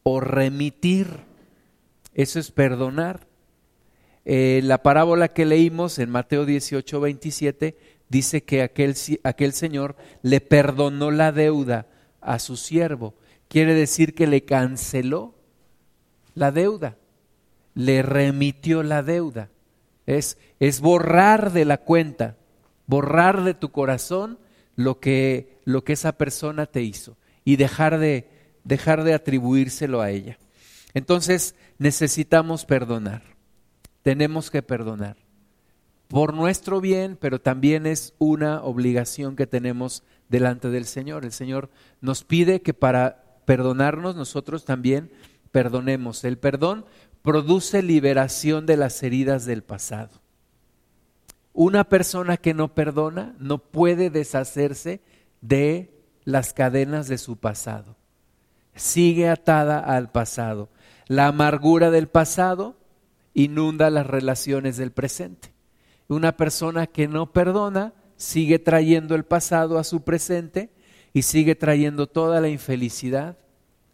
o 0.04 0.20
remitir. 0.20 1.08
Eso 2.14 2.40
es 2.40 2.52
perdonar. 2.52 3.28
Eh, 4.26 4.62
la 4.64 4.82
parábola 4.82 5.30
que 5.30 5.46
leímos 5.46 6.00
en 6.00 6.10
Mateo 6.10 6.46
18, 6.46 7.00
27 7.00 7.78
dice 8.10 8.44
que 8.44 8.64
aquel, 8.64 8.96
aquel 9.24 9.54
señor 9.54 9.96
le 10.22 10.42
perdonó 10.42 11.12
la 11.12 11.32
deuda 11.32 11.86
a 12.20 12.40
su 12.40 12.58
siervo. 12.58 13.14
Quiere 13.48 13.74
decir 13.74 14.16
que 14.16 14.28
le 14.28 14.44
canceló 14.44 15.36
la 16.34 16.52
deuda, 16.52 16.98
le 17.78 18.02
remitió 18.02 18.82
la 18.82 19.04
deuda. 19.04 19.50
Es, 20.08 20.40
es 20.60 20.82
borrar 20.82 21.54
de 21.54 21.64
la 21.64 21.78
cuenta, 21.78 22.36
borrar 22.88 23.44
de 23.44 23.54
tu 23.54 23.70
corazón 23.70 24.40
lo 24.76 25.00
que, 25.00 25.60
lo 25.64 25.84
que 25.84 25.94
esa 25.94 26.14
persona 26.14 26.66
te 26.66 26.82
hizo 26.82 27.18
y 27.46 27.56
dejar 27.56 28.00
de, 28.00 28.30
dejar 28.64 29.04
de 29.04 29.14
atribuírselo 29.14 30.02
a 30.02 30.10
ella. 30.10 30.40
Entonces 30.96 31.54
necesitamos 31.78 32.66
perdonar, 32.66 33.22
tenemos 34.02 34.50
que 34.50 34.64
perdonar 34.64 35.18
por 36.08 36.34
nuestro 36.34 36.82
bien, 36.82 37.16
pero 37.20 37.40
también 37.40 37.86
es 37.86 38.16
una 38.18 38.64
obligación 38.64 39.36
que 39.36 39.46
tenemos 39.46 40.02
delante 40.30 40.70
del 40.70 40.86
Señor. 40.86 41.26
El 41.26 41.32
Señor 41.32 41.70
nos 42.02 42.24
pide 42.24 42.62
que 42.62 42.74
para 42.74 43.24
perdonarnos 43.46 44.16
nosotros 44.16 44.66
también 44.66 45.12
perdonemos. 45.48 46.24
El 46.24 46.38
perdón 46.38 46.86
produce 47.22 47.82
liberación 47.82 48.66
de 48.66 48.78
las 48.78 49.02
heridas 49.04 49.46
del 49.46 49.64
pasado. 49.64 50.22
Una 51.54 51.86
persona 51.86 52.38
que 52.38 52.54
no 52.54 52.74
perdona 52.76 53.36
no 53.40 53.58
puede 53.58 54.10
deshacerse 54.10 55.02
de 55.42 55.92
las 56.24 56.54
cadenas 56.54 57.08
de 57.08 57.18
su 57.18 57.38
pasado 57.38 57.98
sigue 58.78 59.28
atada 59.28 59.80
al 59.80 60.12
pasado. 60.12 60.70
La 61.08 61.28
amargura 61.28 61.92
del 61.92 62.08
pasado 62.08 62.78
inunda 63.34 63.90
las 63.90 64.08
relaciones 64.08 64.78
del 64.78 64.92
presente. 64.92 65.54
Una 66.08 66.38
persona 66.38 66.88
que 66.88 67.08
no 67.08 67.34
perdona 67.34 67.94
sigue 68.16 68.60
trayendo 68.60 69.16
el 69.16 69.26
pasado 69.26 69.78
a 69.78 69.84
su 69.84 70.04
presente 70.04 70.72
y 71.14 71.24
sigue 71.24 71.56
trayendo 71.56 72.08
toda 72.08 72.40
la 72.40 72.50
infelicidad 72.50 73.38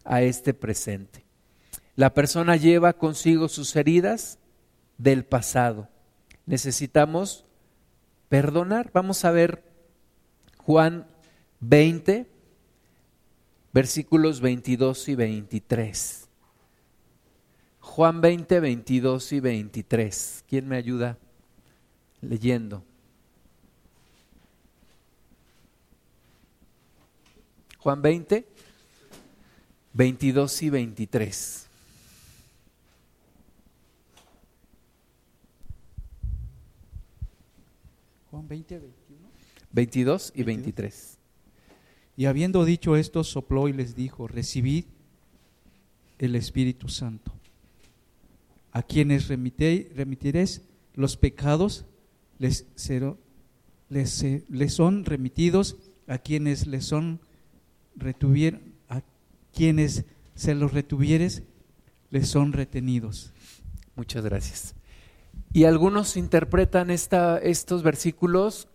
a 0.04 0.22
este 0.22 0.54
presente. 0.54 1.23
La 1.96 2.12
persona 2.12 2.56
lleva 2.56 2.92
consigo 2.94 3.48
sus 3.48 3.76
heridas 3.76 4.38
del 4.98 5.24
pasado. 5.24 5.88
Necesitamos 6.46 7.44
perdonar. 8.28 8.90
Vamos 8.92 9.24
a 9.24 9.30
ver 9.30 9.62
Juan 10.58 11.06
20, 11.60 12.26
versículos 13.72 14.40
22 14.40 15.08
y 15.08 15.14
23. 15.14 16.28
Juan 17.80 18.20
20, 18.20 18.60
22 18.60 19.32
y 19.32 19.40
23. 19.40 20.44
¿Quién 20.48 20.66
me 20.66 20.76
ayuda 20.76 21.16
leyendo? 22.20 22.82
Juan 27.78 28.02
20, 28.02 28.46
22 29.92 30.62
y 30.62 30.70
23. 30.70 31.63
Juan 38.34 38.48
20, 38.48 38.78
21. 38.80 39.28
22 39.70 40.32
y 40.34 40.42
23. 40.42 41.18
Y 42.16 42.24
habiendo 42.24 42.64
dicho 42.64 42.96
esto, 42.96 43.22
sopló 43.22 43.68
y 43.68 43.72
les 43.72 43.94
dijo, 43.94 44.26
recibid 44.26 44.86
el 46.18 46.34
Espíritu 46.34 46.88
Santo. 46.88 47.32
A 48.72 48.82
quienes 48.82 49.28
remitiréis 49.28 50.62
los 50.94 51.16
pecados, 51.16 51.84
les, 52.40 52.66
les, 53.88 54.74
son 54.74 55.04
remitidos, 55.04 55.76
a 56.08 56.18
quienes 56.18 56.66
les 56.66 56.84
son 56.84 57.20
retuvier, 57.94 58.60
a 58.88 59.02
quienes 59.52 60.06
se 60.34 60.56
los 60.56 60.72
retuvieres, 60.72 61.44
les 62.10 62.26
son 62.26 62.52
retenidos. 62.52 63.32
Muchas 63.94 64.24
gracias. 64.24 64.74
Y 65.54 65.66
algunos 65.66 66.16
interpretan 66.16 66.90
estos 66.90 67.82
versículos 67.84 68.66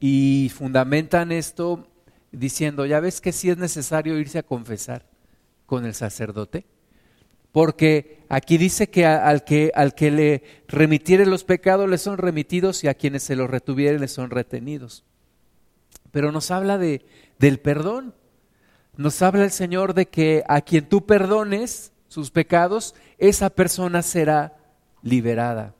y 0.00 0.50
fundamentan 0.52 1.30
esto 1.30 1.86
diciendo, 2.32 2.84
ya 2.84 2.98
ves 2.98 3.20
que 3.20 3.30
sí 3.30 3.48
es 3.48 3.58
necesario 3.58 4.18
irse 4.18 4.40
a 4.40 4.42
confesar 4.42 5.06
con 5.66 5.86
el 5.86 5.94
sacerdote, 5.94 6.66
porque 7.52 8.24
aquí 8.28 8.58
dice 8.58 8.90
que 8.90 9.06
al 9.06 9.44
que, 9.44 9.70
al 9.72 9.94
que 9.94 10.10
le 10.10 10.42
remitiere 10.66 11.26
los 11.26 11.44
pecados 11.44 11.88
le 11.88 11.96
son 11.96 12.18
remitidos 12.18 12.82
y 12.82 12.88
a 12.88 12.94
quienes 12.94 13.22
se 13.22 13.36
los 13.36 13.48
retuvieren 13.48 14.00
le 14.00 14.08
son 14.08 14.30
retenidos. 14.30 15.04
Pero 16.10 16.32
nos 16.32 16.50
habla 16.50 16.76
de, 16.76 17.06
del 17.38 17.60
perdón. 17.60 18.16
Nos 18.96 19.22
habla 19.22 19.44
el 19.44 19.52
Señor 19.52 19.94
de 19.94 20.06
que 20.06 20.42
a 20.48 20.60
quien 20.60 20.88
tú 20.88 21.06
perdones 21.06 21.92
sus 22.08 22.32
pecados, 22.32 22.96
esa 23.18 23.48
persona 23.50 24.02
será 24.02 24.56
liberada. 25.02 25.76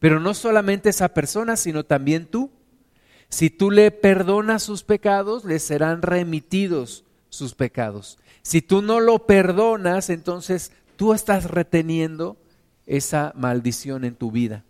Pero 0.00 0.18
no 0.18 0.34
solamente 0.34 0.88
esa 0.88 1.10
persona, 1.10 1.56
sino 1.56 1.84
también 1.84 2.26
tú. 2.26 2.50
Si 3.28 3.50
tú 3.50 3.70
le 3.70 3.92
perdonas 3.92 4.62
sus 4.64 4.82
pecados, 4.82 5.44
le 5.44 5.60
serán 5.60 6.02
remitidos 6.02 7.04
sus 7.28 7.54
pecados. 7.54 8.18
Si 8.42 8.62
tú 8.62 8.82
no 8.82 8.98
lo 8.98 9.26
perdonas, 9.26 10.10
entonces 10.10 10.72
tú 10.96 11.12
estás 11.12 11.44
reteniendo 11.44 12.38
esa 12.86 13.32
maldición 13.36 14.04
en 14.04 14.16
tu 14.16 14.32
vida. 14.32 14.64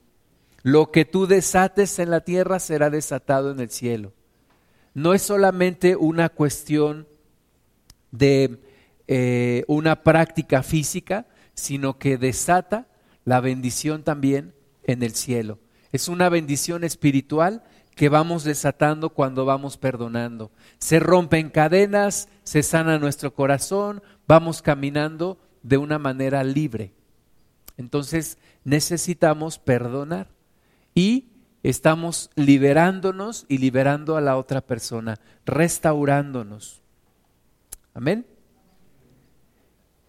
Lo 0.62 0.90
que 0.90 1.04
tú 1.04 1.26
desates 1.26 1.98
en 2.00 2.10
la 2.10 2.20
tierra 2.20 2.58
será 2.58 2.90
desatado 2.90 3.52
en 3.52 3.60
el 3.60 3.70
cielo. 3.70 4.12
No 4.92 5.14
es 5.14 5.22
solamente 5.22 5.94
una 5.94 6.28
cuestión 6.28 7.06
de 8.10 8.58
eh, 9.06 9.64
una 9.68 10.02
práctica 10.02 10.64
física, 10.64 11.28
sino 11.54 11.98
que 11.98 12.18
desata 12.18 12.88
la 13.24 13.40
bendición 13.40 14.02
también 14.02 14.54
en 14.84 15.02
el 15.02 15.14
cielo. 15.14 15.58
Es 15.92 16.08
una 16.08 16.28
bendición 16.28 16.84
espiritual 16.84 17.62
que 17.94 18.08
vamos 18.08 18.44
desatando 18.44 19.10
cuando 19.10 19.44
vamos 19.44 19.76
perdonando. 19.76 20.50
Se 20.78 21.00
rompen 21.00 21.50
cadenas, 21.50 22.28
se 22.44 22.62
sana 22.62 22.98
nuestro 22.98 23.34
corazón, 23.34 24.02
vamos 24.26 24.62
caminando 24.62 25.38
de 25.62 25.76
una 25.76 25.98
manera 25.98 26.44
libre. 26.44 26.92
Entonces 27.76 28.38
necesitamos 28.64 29.58
perdonar 29.58 30.28
y 30.94 31.28
estamos 31.62 32.30
liberándonos 32.36 33.44
y 33.48 33.58
liberando 33.58 34.16
a 34.16 34.20
la 34.20 34.36
otra 34.36 34.60
persona, 34.60 35.18
restaurándonos. 35.44 36.82
Amén. 37.94 38.26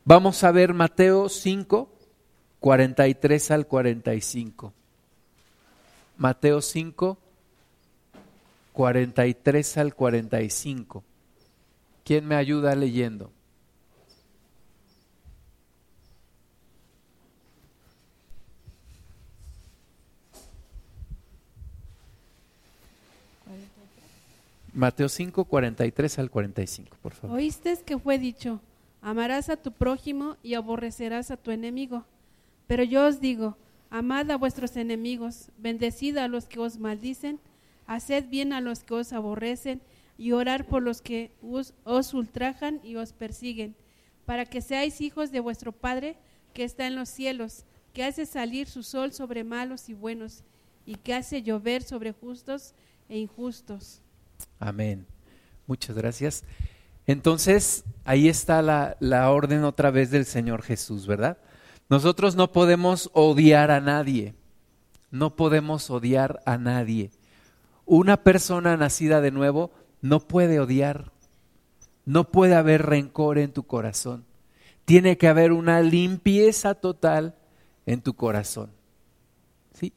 Vamos 0.03 0.43
a 0.43 0.51
ver 0.51 0.73
Mateo 0.73 1.29
5, 1.29 1.93
43 2.61 3.51
al 3.51 3.67
45. 3.67 4.71
Mateo 6.17 6.61
5, 6.61 7.17
43 8.71 9.77
al 9.77 9.95
45. 9.95 11.03
¿Quién 12.05 12.27
me 12.27 12.35
ayuda 12.35 12.75
leyendo? 12.75 13.31
Mateo 24.73 25.09
5, 25.09 25.45
43 25.45 26.19
al 26.19 26.29
45, 26.29 26.97
por 27.01 27.13
favor. 27.13 27.37
Oíste 27.37 27.77
que 27.83 27.97
fue 27.97 28.19
dicho, 28.19 28.61
amarás 29.01 29.49
a 29.49 29.57
tu 29.57 29.71
prójimo 29.71 30.37
y 30.43 30.53
aborrecerás 30.53 31.31
a 31.31 31.37
tu 31.37 31.51
enemigo. 31.51 32.05
Pero 32.71 32.85
yo 32.85 33.05
os 33.05 33.19
digo, 33.19 33.57
amad 33.89 34.31
a 34.31 34.37
vuestros 34.37 34.77
enemigos, 34.77 35.49
bendecid 35.57 36.15
a 36.15 36.29
los 36.29 36.45
que 36.45 36.57
os 36.57 36.77
maldicen, 36.77 37.37
haced 37.85 38.29
bien 38.29 38.53
a 38.53 38.61
los 38.61 38.85
que 38.85 38.93
os 38.93 39.11
aborrecen 39.11 39.81
y 40.17 40.31
orar 40.31 40.65
por 40.65 40.81
los 40.81 41.01
que 41.01 41.33
os, 41.41 41.73
os 41.83 42.13
ultrajan 42.13 42.79
y 42.81 42.95
os 42.95 43.11
persiguen, 43.11 43.75
para 44.25 44.45
que 44.45 44.61
seáis 44.61 45.01
hijos 45.01 45.33
de 45.33 45.41
vuestro 45.41 45.73
Padre 45.73 46.15
que 46.53 46.63
está 46.63 46.87
en 46.87 46.95
los 46.95 47.09
cielos, 47.09 47.65
que 47.91 48.05
hace 48.05 48.25
salir 48.25 48.69
su 48.69 48.83
sol 48.83 49.11
sobre 49.11 49.43
malos 49.43 49.89
y 49.89 49.93
buenos, 49.93 50.45
y 50.85 50.95
que 50.95 51.13
hace 51.13 51.43
llover 51.43 51.83
sobre 51.83 52.13
justos 52.13 52.73
e 53.09 53.17
injustos. 53.17 54.01
Amén. 54.59 55.05
Muchas 55.67 55.97
gracias. 55.97 56.45
Entonces, 57.05 57.83
ahí 58.05 58.29
está 58.29 58.61
la, 58.61 58.95
la, 59.01 59.29
orden 59.29 59.65
otra 59.65 59.91
vez 59.91 60.09
del 60.09 60.23
Señor 60.23 60.61
Jesús, 60.61 61.05
¿verdad? 61.05 61.37
Nosotros 61.91 62.37
no 62.37 62.53
podemos 62.53 63.09
odiar 63.11 63.69
a 63.69 63.81
nadie, 63.81 64.33
no 65.11 65.35
podemos 65.35 65.89
odiar 65.89 66.41
a 66.45 66.57
nadie. 66.57 67.11
Una 67.85 68.23
persona 68.23 68.77
nacida 68.77 69.19
de 69.19 69.31
nuevo 69.31 69.71
no 70.01 70.21
puede 70.21 70.61
odiar, 70.61 71.11
no 72.05 72.31
puede 72.31 72.55
haber 72.55 72.85
rencor 72.85 73.37
en 73.39 73.51
tu 73.51 73.63
corazón. 73.63 74.23
Tiene 74.85 75.17
que 75.17 75.27
haber 75.27 75.51
una 75.51 75.81
limpieza 75.81 76.75
total 76.75 77.35
en 77.85 77.99
tu 77.99 78.13
corazón. 78.13 78.71
¿Sí? 79.73 79.91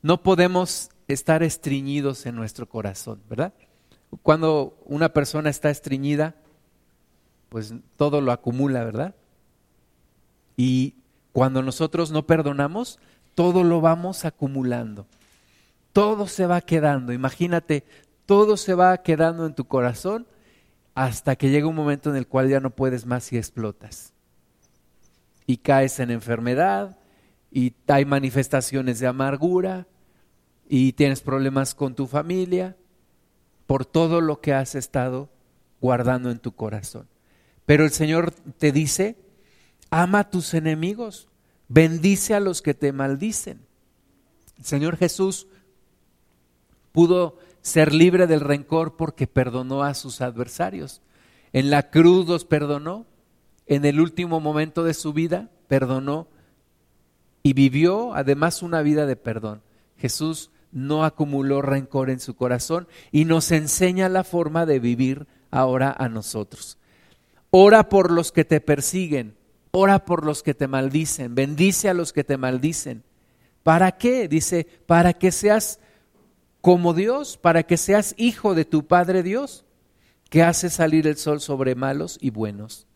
No 0.00 0.22
podemos 0.22 0.90
estar 1.08 1.42
estreñidos 1.42 2.24
en 2.24 2.36
nuestro 2.36 2.68
corazón, 2.68 3.20
¿verdad? 3.28 3.52
Cuando 4.22 4.78
una 4.84 5.12
persona 5.12 5.50
está 5.50 5.70
estreñida, 5.70 6.36
pues 7.48 7.74
todo 7.96 8.20
lo 8.20 8.30
acumula, 8.30 8.84
¿verdad? 8.84 9.16
Y 10.56 11.01
cuando 11.32 11.62
nosotros 11.62 12.10
no 12.10 12.26
perdonamos, 12.26 12.98
todo 13.34 13.64
lo 13.64 13.80
vamos 13.80 14.24
acumulando. 14.24 15.06
Todo 15.92 16.26
se 16.26 16.46
va 16.46 16.60
quedando. 16.60 17.12
Imagínate, 17.12 17.84
todo 18.26 18.56
se 18.56 18.74
va 18.74 18.96
quedando 18.98 19.46
en 19.46 19.54
tu 19.54 19.64
corazón 19.64 20.26
hasta 20.94 21.36
que 21.36 21.50
llega 21.50 21.66
un 21.66 21.74
momento 21.74 22.10
en 22.10 22.16
el 22.16 22.26
cual 22.26 22.48
ya 22.48 22.60
no 22.60 22.70
puedes 22.70 23.06
más 23.06 23.32
y 23.32 23.38
explotas. 23.38 24.12
Y 25.46 25.58
caes 25.58 25.98
en 26.00 26.10
enfermedad, 26.10 26.98
y 27.50 27.74
hay 27.88 28.04
manifestaciones 28.04 29.00
de 29.00 29.06
amargura, 29.06 29.86
y 30.68 30.92
tienes 30.92 31.20
problemas 31.20 31.74
con 31.74 31.94
tu 31.94 32.06
familia, 32.06 32.76
por 33.66 33.84
todo 33.84 34.20
lo 34.20 34.40
que 34.40 34.52
has 34.52 34.74
estado 34.74 35.30
guardando 35.80 36.30
en 36.30 36.38
tu 36.38 36.52
corazón. 36.52 37.08
Pero 37.66 37.84
el 37.84 37.90
Señor 37.90 38.32
te 38.32 38.72
dice, 38.72 39.16
ama 39.92 40.20
a 40.20 40.30
tus 40.30 40.54
enemigos, 40.54 41.28
bendice 41.68 42.34
a 42.34 42.40
los 42.40 42.62
que 42.62 42.72
te 42.72 42.92
maldicen. 42.92 43.60
El 44.58 44.64
Señor 44.64 44.96
Jesús 44.96 45.46
pudo 46.92 47.38
ser 47.60 47.92
libre 47.92 48.26
del 48.26 48.40
rencor 48.40 48.96
porque 48.96 49.26
perdonó 49.26 49.82
a 49.82 49.92
sus 49.92 50.22
adversarios. 50.22 51.02
En 51.52 51.68
la 51.68 51.90
cruz 51.90 52.26
los 52.26 52.46
perdonó, 52.46 53.04
en 53.66 53.84
el 53.84 54.00
último 54.00 54.40
momento 54.40 54.82
de 54.82 54.94
su 54.94 55.12
vida 55.12 55.50
perdonó 55.68 56.26
y 57.42 57.52
vivió 57.52 58.14
además 58.14 58.62
una 58.62 58.80
vida 58.80 59.04
de 59.04 59.16
perdón. 59.16 59.60
Jesús 59.98 60.50
no 60.72 61.04
acumuló 61.04 61.60
rencor 61.60 62.08
en 62.08 62.18
su 62.18 62.34
corazón 62.34 62.88
y 63.10 63.26
nos 63.26 63.52
enseña 63.52 64.08
la 64.08 64.24
forma 64.24 64.64
de 64.64 64.78
vivir 64.78 65.26
ahora 65.50 65.94
a 65.96 66.08
nosotros. 66.08 66.78
Ora 67.50 67.90
por 67.90 68.10
los 68.10 68.32
que 68.32 68.46
te 68.46 68.62
persiguen, 68.62 69.36
ora 69.72 70.04
por 70.04 70.24
los 70.24 70.42
que 70.42 70.54
te 70.54 70.68
maldicen, 70.68 71.34
bendice 71.34 71.88
a 71.88 71.94
los 71.94 72.12
que 72.12 72.22
te 72.22 72.36
maldicen. 72.36 73.02
¿Para 73.62 73.92
qué? 73.92 74.28
Dice, 74.28 74.66
para 74.86 75.12
que 75.14 75.32
seas 75.32 75.80
como 76.60 76.94
Dios, 76.94 77.36
para 77.36 77.64
que 77.64 77.76
seas 77.76 78.14
hijo 78.16 78.54
de 78.54 78.64
tu 78.64 78.86
Padre 78.86 79.22
Dios, 79.22 79.64
que 80.30 80.42
hace 80.42 80.70
salir 80.70 81.06
el 81.06 81.16
sol 81.16 81.40
sobre 81.40 81.74
malos 81.74 82.18
y 82.20 82.30
buenos 82.30 82.86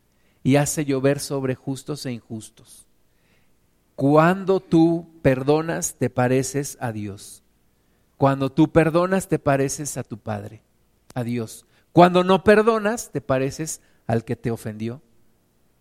y 0.43 0.57
hace 0.57 0.85
llover 0.85 1.19
sobre 1.19 1.55
justos 1.55 2.07
e 2.07 2.13
injustos. 2.13 2.87
Cuando 3.97 4.61
tú 4.61 5.09
perdonas, 5.23 5.97
te 5.97 6.11
pareces 6.11 6.79
a 6.81 6.93
Dios. 6.93 7.43
Cuando 8.17 8.51
tú 8.51 8.71
perdonas, 8.71 9.29
te 9.29 9.39
pareces 9.39 9.97
a 9.97 10.05
tu 10.05 10.19
Padre, 10.19 10.63
a 11.15 11.25
Dios. 11.25 11.67
Cuando 11.93 12.23
no 12.23 12.45
perdonas, 12.45 13.11
te 13.11 13.21
pareces 13.21 13.81
al 14.07 14.25
que 14.25 14.37
te 14.37 14.51
ofendió. 14.51 15.03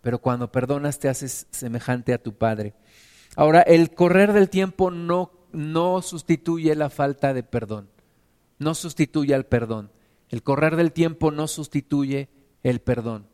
Pero 0.06 0.20
cuando 0.20 0.52
perdonas, 0.52 1.00
te 1.00 1.08
haces 1.08 1.48
semejante 1.50 2.14
a 2.14 2.22
tu 2.22 2.32
Padre. 2.32 2.74
Ahora, 3.34 3.62
el 3.62 3.92
correr 3.92 4.32
del 4.32 4.48
tiempo 4.48 4.92
no, 4.92 5.32
no 5.50 6.00
sustituye 6.00 6.76
la 6.76 6.90
falta 6.90 7.34
de 7.34 7.42
perdón. 7.42 7.88
No 8.60 8.76
sustituye 8.76 9.34
al 9.34 9.46
perdón. 9.46 9.90
El 10.28 10.44
correr 10.44 10.76
del 10.76 10.92
tiempo 10.92 11.32
no 11.32 11.48
sustituye 11.48 12.28
el 12.62 12.78
perdón. 12.78 13.26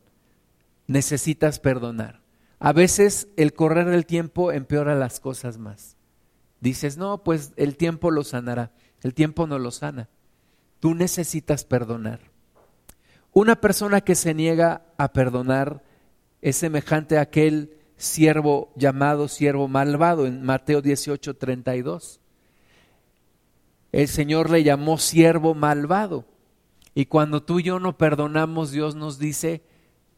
Necesitas 0.87 1.59
perdonar. 1.59 2.21
A 2.57 2.73
veces 2.73 3.27
el 3.37 3.53
correr 3.53 3.85
del 3.85 4.07
tiempo 4.07 4.51
empeora 4.51 4.95
las 4.95 5.19
cosas 5.19 5.59
más. 5.59 5.95
Dices, 6.59 6.97
no, 6.97 7.23
pues 7.23 7.53
el 7.55 7.77
tiempo 7.77 8.09
lo 8.09 8.23
sanará. 8.23 8.71
El 9.03 9.13
tiempo 9.13 9.45
no 9.45 9.59
lo 9.59 9.69
sana. 9.69 10.09
Tú 10.79 10.95
necesitas 10.95 11.65
perdonar. 11.65 12.31
Una 13.31 13.61
persona 13.61 14.01
que 14.01 14.15
se 14.15 14.33
niega 14.33 14.87
a 14.97 15.13
perdonar 15.13 15.83
es 16.43 16.57
semejante 16.57 17.17
a 17.17 17.21
aquel 17.21 17.71
siervo 17.95 18.73
llamado 18.75 19.29
siervo 19.29 19.69
malvado 19.69 20.27
en 20.27 20.43
Mateo 20.43 20.81
18, 20.81 21.37
32. 21.37 22.19
El 23.93 24.09
Señor 24.09 24.49
le 24.49 24.61
llamó 24.61 24.97
siervo 24.97 25.53
malvado. 25.53 26.25
Y 26.93 27.05
cuando 27.05 27.41
tú 27.41 27.59
y 27.59 27.63
yo 27.63 27.79
no 27.79 27.97
perdonamos, 27.97 28.71
Dios 28.71 28.93
nos 28.93 29.19
dice, 29.19 29.63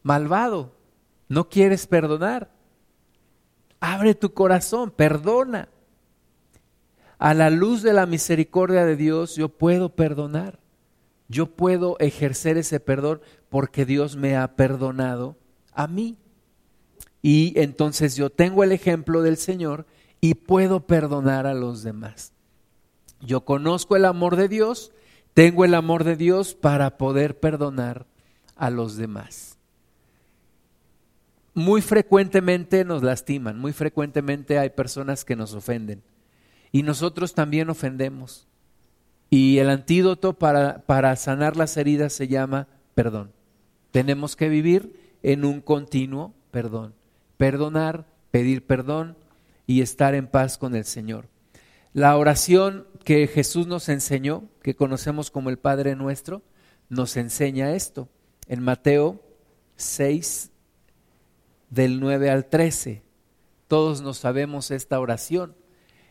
malvado, 0.02 0.74
no 1.28 1.48
quieres 1.48 1.86
perdonar. 1.86 2.50
Abre 3.78 4.16
tu 4.16 4.34
corazón, 4.34 4.90
perdona. 4.90 5.68
A 7.18 7.34
la 7.34 7.50
luz 7.50 7.82
de 7.82 7.92
la 7.92 8.04
misericordia 8.04 8.84
de 8.84 8.96
Dios 8.96 9.36
yo 9.36 9.48
puedo 9.48 9.94
perdonar. 9.94 10.58
Yo 11.28 11.54
puedo 11.54 11.96
ejercer 12.00 12.58
ese 12.58 12.80
perdón 12.80 13.20
porque 13.48 13.86
Dios 13.86 14.16
me 14.16 14.36
ha 14.36 14.56
perdonado 14.56 15.36
a 15.76 15.86
mí. 15.86 16.16
Y 17.22 17.52
entonces 17.60 18.16
yo 18.16 18.30
tengo 18.30 18.64
el 18.64 18.72
ejemplo 18.72 19.22
del 19.22 19.36
Señor 19.36 19.86
y 20.20 20.34
puedo 20.34 20.86
perdonar 20.86 21.46
a 21.46 21.54
los 21.54 21.84
demás. 21.84 22.32
Yo 23.20 23.44
conozco 23.44 23.94
el 23.96 24.04
amor 24.04 24.36
de 24.36 24.48
Dios, 24.48 24.92
tengo 25.34 25.64
el 25.64 25.74
amor 25.74 26.04
de 26.04 26.16
Dios 26.16 26.54
para 26.54 26.98
poder 26.98 27.38
perdonar 27.38 28.06
a 28.56 28.70
los 28.70 28.96
demás. 28.96 29.58
Muy 31.54 31.80
frecuentemente 31.80 32.84
nos 32.84 33.02
lastiman, 33.02 33.58
muy 33.58 33.72
frecuentemente 33.72 34.58
hay 34.58 34.70
personas 34.70 35.24
que 35.24 35.36
nos 35.36 35.54
ofenden 35.54 36.02
y 36.72 36.82
nosotros 36.82 37.34
también 37.34 37.70
ofendemos. 37.70 38.46
Y 39.30 39.58
el 39.58 39.70
antídoto 39.70 40.34
para, 40.34 40.82
para 40.86 41.16
sanar 41.16 41.56
las 41.56 41.76
heridas 41.76 42.12
se 42.12 42.28
llama 42.28 42.68
perdón. 42.94 43.32
Tenemos 43.90 44.36
que 44.36 44.48
vivir 44.48 45.05
en 45.26 45.44
un 45.44 45.60
continuo 45.60 46.34
perdón. 46.52 46.94
Perdonar, 47.36 48.06
pedir 48.30 48.64
perdón 48.64 49.16
y 49.66 49.80
estar 49.80 50.14
en 50.14 50.28
paz 50.28 50.56
con 50.56 50.76
el 50.76 50.84
Señor. 50.84 51.28
La 51.92 52.16
oración 52.16 52.86
que 53.02 53.26
Jesús 53.26 53.66
nos 53.66 53.88
enseñó, 53.88 54.44
que 54.62 54.76
conocemos 54.76 55.32
como 55.32 55.50
el 55.50 55.58
Padre 55.58 55.96
nuestro, 55.96 56.42
nos 56.88 57.16
enseña 57.16 57.74
esto. 57.74 58.08
En 58.46 58.62
Mateo 58.62 59.20
6, 59.74 60.52
del 61.70 61.98
9 61.98 62.30
al 62.30 62.46
13, 62.46 63.02
todos 63.66 64.02
nos 64.02 64.18
sabemos 64.18 64.70
esta 64.70 65.00
oración 65.00 65.56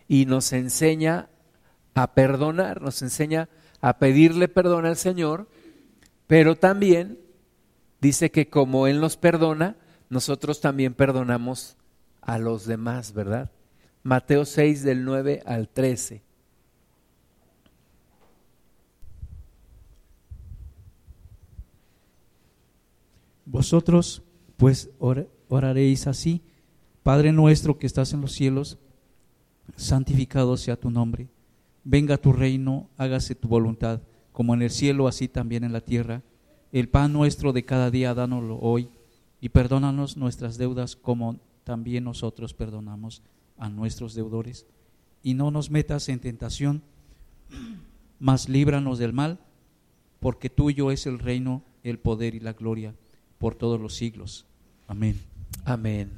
y 0.09 0.25
nos 0.25 0.51
enseña 0.51 1.29
a 1.93 2.13
perdonar, 2.13 2.81
nos 2.81 3.01
enseña 3.01 3.47
a 3.79 3.97
pedirle 3.97 4.49
perdón 4.49 4.85
al 4.85 4.97
Señor, 4.97 5.47
pero 6.27 6.57
también 6.57 7.24
dice 8.01 8.31
que 8.31 8.49
como 8.49 8.87
Él 8.87 8.99
nos 8.99 9.17
perdona, 9.17 9.77
nosotros 10.09 10.61
también 10.61 10.93
perdonamos 10.93 11.77
a 12.21 12.37
los 12.37 12.65
demás, 12.65 13.13
¿verdad? 13.13 13.51
Mateo 14.03 14.45
6 14.45 14.83
del 14.83 15.03
9 15.03 15.41
al 15.45 15.69
13. 15.69 16.23
Vosotros 23.45 24.23
pues 24.57 24.89
oraréis 25.47 26.07
así, 26.07 26.41
Padre 27.03 27.31
nuestro 27.31 27.77
que 27.77 27.85
estás 27.85 28.13
en 28.13 28.21
los 28.21 28.31
cielos, 28.31 28.79
santificado 29.75 30.57
sea 30.57 30.75
tu 30.75 30.89
nombre, 30.89 31.29
venga 31.83 32.17
tu 32.17 32.33
reino, 32.33 32.89
hágase 32.97 33.35
tu 33.35 33.47
voluntad, 33.47 34.01
como 34.31 34.53
en 34.53 34.63
el 34.63 34.71
cielo, 34.71 35.07
así 35.07 35.27
también 35.27 35.63
en 35.63 35.73
la 35.73 35.81
tierra. 35.81 36.23
El 36.75 36.89
pan 36.89 37.13
nuestro 37.13 37.53
de 37.53 37.63
cada 37.63 37.89
día, 37.89 38.13
dánoslo 38.13 38.59
hoy, 38.59 38.89
y 39.39 39.47
perdónanos 39.47 40.17
nuestras 40.17 40.57
deudas 40.57 40.97
como 40.97 41.39
también 41.63 42.03
nosotros 42.03 42.53
perdonamos 42.53 43.21
a 43.57 43.69
nuestros 43.69 44.13
deudores. 44.13 44.65
Y 45.23 45.35
no 45.35 45.51
nos 45.51 45.69
metas 45.69 46.09
en 46.09 46.19
tentación, 46.19 46.83
mas 48.19 48.49
líbranos 48.49 48.99
del 48.99 49.13
mal, 49.13 49.39
porque 50.19 50.49
tuyo 50.49 50.91
es 50.91 51.05
el 51.05 51.19
reino, 51.19 51.63
el 51.81 51.97
poder 51.97 52.35
y 52.35 52.41
la 52.41 52.51
gloria 52.51 52.93
por 53.37 53.55
todos 53.55 53.79
los 53.79 53.95
siglos. 53.95 54.45
Amén. 54.85 55.17
Amén. 55.63 56.11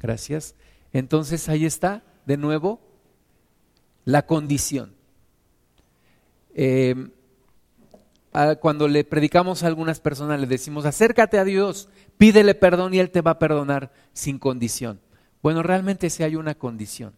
Gracias. 0.00 0.54
Entonces 0.94 1.50
ahí 1.50 1.66
está, 1.66 2.02
de 2.24 2.38
nuevo, 2.38 2.80
la 4.06 4.24
condición. 4.24 4.94
Eh, 6.54 7.10
cuando 8.60 8.88
le 8.88 9.04
predicamos 9.04 9.62
a 9.62 9.66
algunas 9.66 10.00
personas, 10.00 10.40
le 10.40 10.46
decimos, 10.46 10.86
acércate 10.86 11.38
a 11.38 11.44
Dios, 11.44 11.88
pídele 12.16 12.54
perdón 12.54 12.94
y 12.94 12.98
Él 12.98 13.10
te 13.10 13.20
va 13.20 13.32
a 13.32 13.38
perdonar 13.38 13.92
sin 14.14 14.38
condición. 14.38 15.00
Bueno, 15.42 15.62
realmente 15.62 16.08
sí 16.08 16.22
hay 16.22 16.36
una 16.36 16.54
condición. 16.54 17.14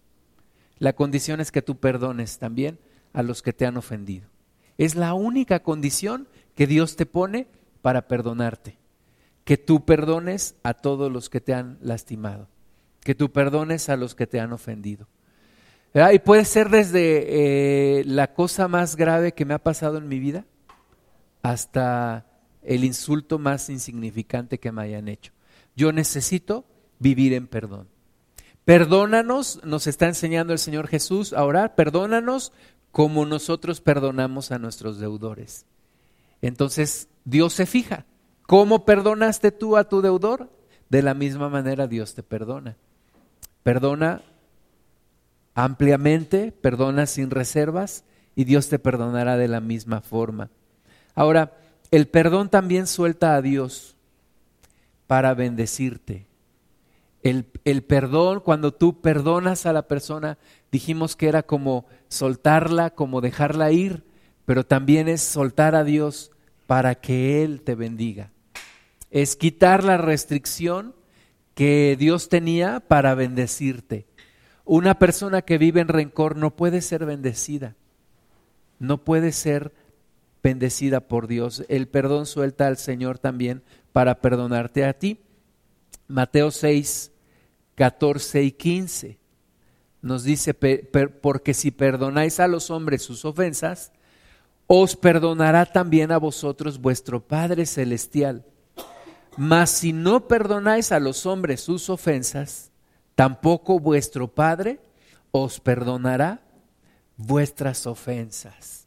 La 0.78 0.94
condición 0.94 1.40
es 1.40 1.52
que 1.52 1.62
tú 1.62 1.76
perdones 1.76 2.38
también 2.38 2.78
a 3.12 3.22
los 3.22 3.42
que 3.42 3.52
te 3.52 3.64
han 3.64 3.76
ofendido. 3.76 4.28
Es 4.76 4.96
la 4.96 5.14
única 5.14 5.60
condición 5.60 6.26
que 6.56 6.66
Dios 6.66 6.96
te 6.96 7.06
pone 7.06 7.46
para 7.80 8.08
perdonarte. 8.08 8.76
Que 9.44 9.56
tú 9.56 9.84
perdones 9.84 10.56
a 10.62 10.74
todos 10.74 11.12
los 11.12 11.28
que 11.28 11.40
te 11.40 11.54
han 11.54 11.78
lastimado. 11.80 12.48
Que 13.00 13.14
tú 13.14 13.30
perdones 13.30 13.88
a 13.88 13.96
los 13.96 14.14
que 14.14 14.26
te 14.26 14.40
han 14.40 14.52
ofendido. 14.52 15.06
Y 16.12 16.18
puede 16.18 16.44
ser 16.44 16.70
desde 16.70 18.00
eh, 18.00 18.04
la 18.04 18.34
cosa 18.34 18.66
más 18.66 18.96
grave 18.96 19.32
que 19.32 19.44
me 19.44 19.54
ha 19.54 19.62
pasado 19.62 19.98
en 19.98 20.08
mi 20.08 20.18
vida 20.18 20.44
hasta 21.44 22.24
el 22.62 22.84
insulto 22.84 23.38
más 23.38 23.68
insignificante 23.68 24.58
que 24.58 24.72
me 24.72 24.80
hayan 24.80 25.08
hecho. 25.08 25.32
Yo 25.76 25.92
necesito 25.92 26.64
vivir 26.98 27.34
en 27.34 27.46
perdón. 27.48 27.86
Perdónanos, 28.64 29.60
nos 29.62 29.86
está 29.86 30.06
enseñando 30.06 30.54
el 30.54 30.58
Señor 30.58 30.88
Jesús 30.88 31.34
a 31.34 31.44
orar, 31.44 31.74
perdónanos 31.74 32.50
como 32.92 33.26
nosotros 33.26 33.82
perdonamos 33.82 34.52
a 34.52 34.58
nuestros 34.58 34.98
deudores. 34.98 35.66
Entonces 36.40 37.08
Dios 37.26 37.52
se 37.52 37.66
fija. 37.66 38.06
¿Cómo 38.46 38.86
perdonaste 38.86 39.52
tú 39.52 39.76
a 39.76 39.84
tu 39.86 40.00
deudor? 40.00 40.50
De 40.88 41.02
la 41.02 41.12
misma 41.12 41.50
manera 41.50 41.86
Dios 41.86 42.14
te 42.14 42.22
perdona. 42.22 42.78
Perdona 43.62 44.22
ampliamente, 45.54 46.52
perdona 46.52 47.04
sin 47.04 47.28
reservas 47.28 48.04
y 48.34 48.44
Dios 48.44 48.70
te 48.70 48.78
perdonará 48.78 49.36
de 49.36 49.48
la 49.48 49.60
misma 49.60 50.00
forma. 50.00 50.48
Ahora, 51.14 51.56
el 51.90 52.08
perdón 52.08 52.48
también 52.48 52.86
suelta 52.86 53.34
a 53.34 53.42
Dios 53.42 53.96
para 55.06 55.34
bendecirte. 55.34 56.26
El, 57.22 57.46
el, 57.64 57.82
perdón, 57.82 58.40
cuando 58.40 58.72
tú 58.74 59.00
perdonas 59.00 59.64
a 59.64 59.72
la 59.72 59.88
persona, 59.88 60.38
dijimos 60.70 61.16
que 61.16 61.28
era 61.28 61.42
como 61.42 61.86
soltarla, 62.08 62.90
como 62.90 63.20
dejarla 63.20 63.72
ir, 63.72 64.04
pero 64.44 64.64
también 64.64 65.08
es 65.08 65.22
soltar 65.22 65.74
a 65.74 65.84
Dios 65.84 66.32
para 66.66 66.94
que 66.96 67.42
Él 67.42 67.62
te 67.62 67.74
bendiga. 67.74 68.30
Es 69.10 69.36
quitar 69.36 69.84
la 69.84 69.96
restricción 69.96 70.94
que 71.54 71.96
Dios 71.98 72.28
tenía 72.28 72.80
para 72.80 73.14
bendecirte. 73.14 74.06
Una 74.64 74.98
persona 74.98 75.42
que 75.42 75.58
vive 75.58 75.80
en 75.80 75.88
rencor 75.88 76.36
no 76.36 76.56
puede 76.56 76.80
ser 76.80 77.06
bendecida, 77.06 77.76
no 78.78 79.04
puede 79.04 79.32
ser 79.32 79.72
bendecida 80.44 81.00
por 81.00 81.26
Dios. 81.26 81.64
El 81.68 81.88
perdón 81.88 82.26
suelta 82.26 82.66
al 82.66 82.76
Señor 82.76 83.18
también 83.18 83.62
para 83.92 84.20
perdonarte 84.20 84.84
a 84.84 84.92
ti. 84.92 85.18
Mateo 86.06 86.50
6, 86.50 87.10
14 87.74 88.42
y 88.42 88.52
15 88.52 89.18
nos 90.02 90.22
dice, 90.22 90.52
porque 90.52 91.54
si 91.54 91.70
perdonáis 91.70 92.38
a 92.38 92.46
los 92.46 92.70
hombres 92.70 93.02
sus 93.02 93.24
ofensas, 93.24 93.90
os 94.66 94.96
perdonará 94.96 95.64
también 95.64 96.12
a 96.12 96.18
vosotros 96.18 96.78
vuestro 96.78 97.26
Padre 97.26 97.64
Celestial. 97.64 98.44
Mas 99.38 99.70
si 99.70 99.94
no 99.94 100.28
perdonáis 100.28 100.92
a 100.92 101.00
los 101.00 101.24
hombres 101.24 101.62
sus 101.62 101.88
ofensas, 101.88 102.70
tampoco 103.14 103.80
vuestro 103.80 104.28
Padre 104.28 104.78
os 105.30 105.58
perdonará 105.58 106.42
vuestras 107.16 107.86
ofensas. 107.86 108.83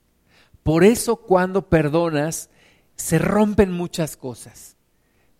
Por 0.67 0.83
eso 0.83 1.15
cuando 1.15 1.69
perdonas, 1.69 2.49
se 2.97 3.19
rompen 3.19 3.71
muchas 3.71 4.17
cosas, 4.17 4.75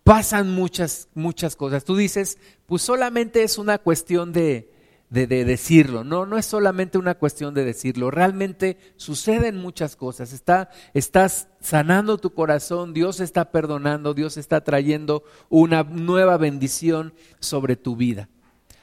pasan 0.02 0.50
muchas, 0.54 1.08
muchas 1.12 1.54
cosas. 1.54 1.84
Tú 1.84 1.96
dices, 1.96 2.38
pues 2.64 2.80
solamente 2.80 3.42
es 3.42 3.58
una 3.58 3.76
cuestión 3.76 4.32
de, 4.32 4.72
de, 5.10 5.26
decirlo. 5.26 6.02
No, 6.02 6.24
no 6.24 6.38
es 6.38 6.46
solamente 6.46 6.96
una 6.96 7.14
cuestión 7.14 7.52
de 7.52 7.66
decirlo. 7.66 8.10
Realmente 8.10 8.78
suceden 8.96 9.58
muchas 9.58 9.96
cosas. 9.96 10.32
Está, 10.32 10.70
estás 10.94 11.48
sanando 11.60 12.16
tu 12.16 12.32
corazón, 12.32 12.94
Dios 12.94 13.20
está 13.20 13.50
perdonando, 13.50 14.14
Dios 14.14 14.38
está 14.38 14.64
trayendo 14.64 15.24
una 15.50 15.82
nueva 15.82 16.38
bendición 16.38 17.12
sobre 17.38 17.76
tu 17.76 17.96
vida. 17.96 18.30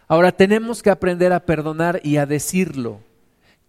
Ahora 0.08 0.32
tenemos 0.32 0.84
que 0.84 0.92
aprender 0.92 1.34
a 1.34 1.48
perdonar 1.48 2.02
y 2.04 2.18
a 2.18 2.28
decirlo. 2.28 3.00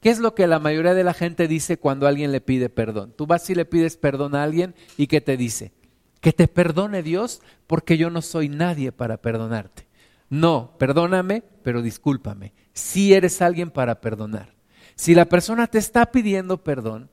¿Qué 0.07 0.11
es 0.11 0.21
lo 0.21 0.37
que 0.37 0.47
la 0.47 0.61
mayoría 0.61 0.95
de 0.95 1.03
la 1.03 1.15
gente 1.15 1.49
dice 1.49 1.79
cuando 1.79 2.07
alguien 2.07 2.31
le 2.31 2.41
pide 2.41 2.69
perdón? 2.69 3.13
Tú 3.17 3.27
vas 3.27 3.51
y 3.51 3.57
le 3.57 3.65
pides 3.65 3.97
perdón 3.97 4.37
a 4.37 4.45
alguien 4.45 4.77
y 4.97 5.09
¿qué 5.09 5.21
te 5.21 5.37
dice? 5.37 5.73
Que 6.21 6.33
te 6.33 6.47
perdone 6.47 7.03
Dios 7.03 7.43
porque 7.67 7.99
yo 7.99 8.09
no 8.09 8.23
soy 8.23 8.49
nadie 8.49 8.93
para 8.93 9.17
perdonarte. 9.17 9.89
No, 10.31 10.77
perdóname, 10.79 11.43
pero 11.65 11.83
discúlpame. 11.83 12.53
Si 12.73 13.15
eres 13.15 13.43
alguien 13.43 13.73
para 13.73 14.01
perdonar. 14.01 14.55
Si 14.95 15.13
la 15.13 15.25
persona 15.25 15.67
te 15.67 15.79
está 15.79 16.13
pidiendo 16.13 16.63
perdón, 16.63 17.11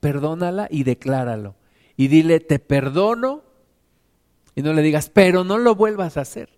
perdónala 0.00 0.68
y 0.70 0.84
decláralo. 0.84 1.56
Y 1.96 2.08
dile, 2.08 2.40
te 2.40 2.58
perdono. 2.58 3.42
Y 4.54 4.60
no 4.60 4.74
le 4.74 4.82
digas, 4.82 5.08
pero 5.08 5.44
no 5.44 5.56
lo 5.56 5.76
vuelvas 5.76 6.18
a 6.18 6.20
hacer. 6.20 6.50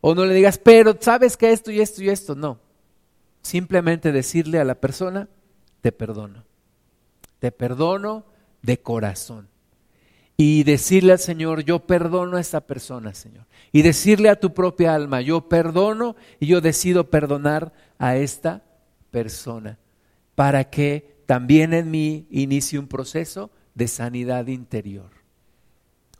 O 0.00 0.16
no 0.16 0.26
le 0.26 0.34
digas, 0.34 0.58
pero 0.58 0.96
sabes 0.98 1.36
que 1.36 1.52
esto 1.52 1.70
y 1.70 1.80
esto 1.80 2.02
y 2.02 2.08
esto. 2.08 2.34
No. 2.34 2.63
Simplemente 3.44 4.10
decirle 4.10 4.58
a 4.58 4.64
la 4.64 4.74
persona, 4.76 5.28
te 5.82 5.92
perdono. 5.92 6.44
Te 7.40 7.52
perdono 7.52 8.24
de 8.62 8.80
corazón. 8.80 9.48
Y 10.38 10.64
decirle 10.64 11.12
al 11.12 11.18
Señor, 11.18 11.62
yo 11.62 11.80
perdono 11.86 12.38
a 12.38 12.40
esta 12.40 12.62
persona, 12.62 13.12
Señor. 13.12 13.44
Y 13.70 13.82
decirle 13.82 14.30
a 14.30 14.40
tu 14.40 14.54
propia 14.54 14.94
alma, 14.94 15.20
yo 15.20 15.46
perdono 15.46 16.16
y 16.40 16.46
yo 16.46 16.62
decido 16.62 17.10
perdonar 17.10 17.74
a 17.98 18.16
esta 18.16 18.62
persona. 19.10 19.78
Para 20.34 20.70
que 20.70 21.22
también 21.26 21.74
en 21.74 21.90
mí 21.90 22.26
inicie 22.30 22.78
un 22.78 22.88
proceso 22.88 23.50
de 23.74 23.88
sanidad 23.88 24.46
interior. 24.46 25.10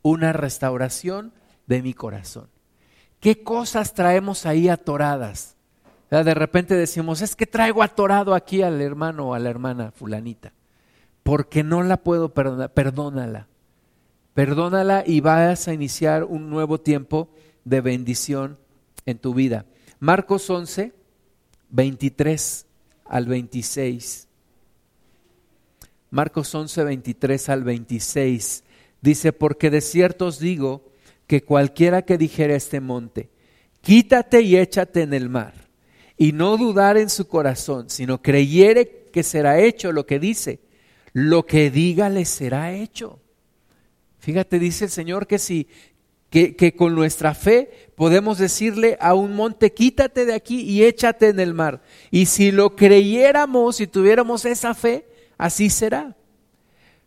Una 0.02 0.34
restauración 0.34 1.32
de 1.66 1.80
mi 1.80 1.94
corazón. 1.94 2.48
¿Qué 3.18 3.42
cosas 3.42 3.94
traemos 3.94 4.44
ahí 4.44 4.68
atoradas? 4.68 5.53
De 6.10 6.34
repente 6.34 6.74
decimos, 6.74 7.22
es 7.22 7.34
que 7.34 7.46
traigo 7.46 7.82
atorado 7.82 8.34
aquí 8.34 8.62
al 8.62 8.80
hermano 8.80 9.28
o 9.28 9.34
a 9.34 9.38
la 9.38 9.50
hermana 9.50 9.90
fulanita, 9.90 10.52
porque 11.22 11.64
no 11.64 11.82
la 11.82 11.96
puedo 11.96 12.32
perdonar, 12.32 12.72
perdónala. 12.72 13.48
Perdónala 14.34 15.04
y 15.06 15.20
vas 15.20 15.68
a 15.68 15.72
iniciar 15.72 16.24
un 16.24 16.50
nuevo 16.50 16.80
tiempo 16.80 17.28
de 17.64 17.80
bendición 17.80 18.58
en 19.06 19.18
tu 19.18 19.32
vida. 19.32 19.64
Marcos 20.00 20.50
11, 20.50 20.92
23 21.70 22.66
al 23.06 23.26
26. 23.26 24.28
Marcos 26.10 26.54
11, 26.54 26.84
23 26.84 27.48
al 27.48 27.64
26. 27.64 28.64
Dice, 29.00 29.32
porque 29.32 29.70
de 29.70 29.80
cierto 29.80 30.26
os 30.26 30.38
digo 30.38 30.84
que 31.26 31.42
cualquiera 31.42 32.02
que 32.02 32.18
dijera 32.18 32.54
este 32.54 32.80
monte, 32.80 33.30
quítate 33.80 34.42
y 34.42 34.56
échate 34.56 35.02
en 35.02 35.14
el 35.14 35.28
mar, 35.28 35.54
y 36.16 36.32
no 36.32 36.56
dudar 36.56 36.96
en 36.96 37.10
su 37.10 37.26
corazón, 37.26 37.90
sino 37.90 38.22
creyere 38.22 39.06
que 39.12 39.22
será 39.22 39.60
hecho 39.60 39.92
lo 39.92 40.06
que 40.06 40.18
dice, 40.18 40.60
lo 41.12 41.46
que 41.46 41.70
diga 41.70 42.08
le 42.08 42.24
será 42.24 42.72
hecho. 42.72 43.20
Fíjate, 44.18 44.58
dice 44.58 44.86
el 44.86 44.90
Señor 44.90 45.26
que 45.26 45.38
si 45.38 45.68
que, 46.30 46.74
con 46.74 46.96
nuestra 46.96 47.32
fe 47.32 47.70
podemos 47.94 48.38
decirle 48.38 48.96
a 49.00 49.14
un 49.14 49.36
monte, 49.36 49.72
quítate 49.72 50.24
de 50.24 50.34
aquí 50.34 50.62
y 50.62 50.82
échate 50.82 51.28
en 51.28 51.38
el 51.38 51.54
mar. 51.54 51.82
Y 52.10 52.26
si 52.26 52.50
lo 52.50 52.74
creyéramos 52.74 53.80
y 53.80 53.86
tuviéramos 53.86 54.44
esa 54.44 54.74
fe, 54.74 55.06
así 55.38 55.70
será. 55.70 56.16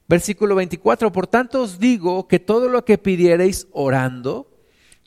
Versículo 0.08 0.56
24, 0.56 1.12
por 1.12 1.28
tanto 1.28 1.62
os 1.62 1.78
digo 1.78 2.30
que 2.30 2.40
todo 2.40 2.70
lo 2.70 2.86
que 2.86 2.98
pidiereis 2.98 3.68
orando, 3.72 4.50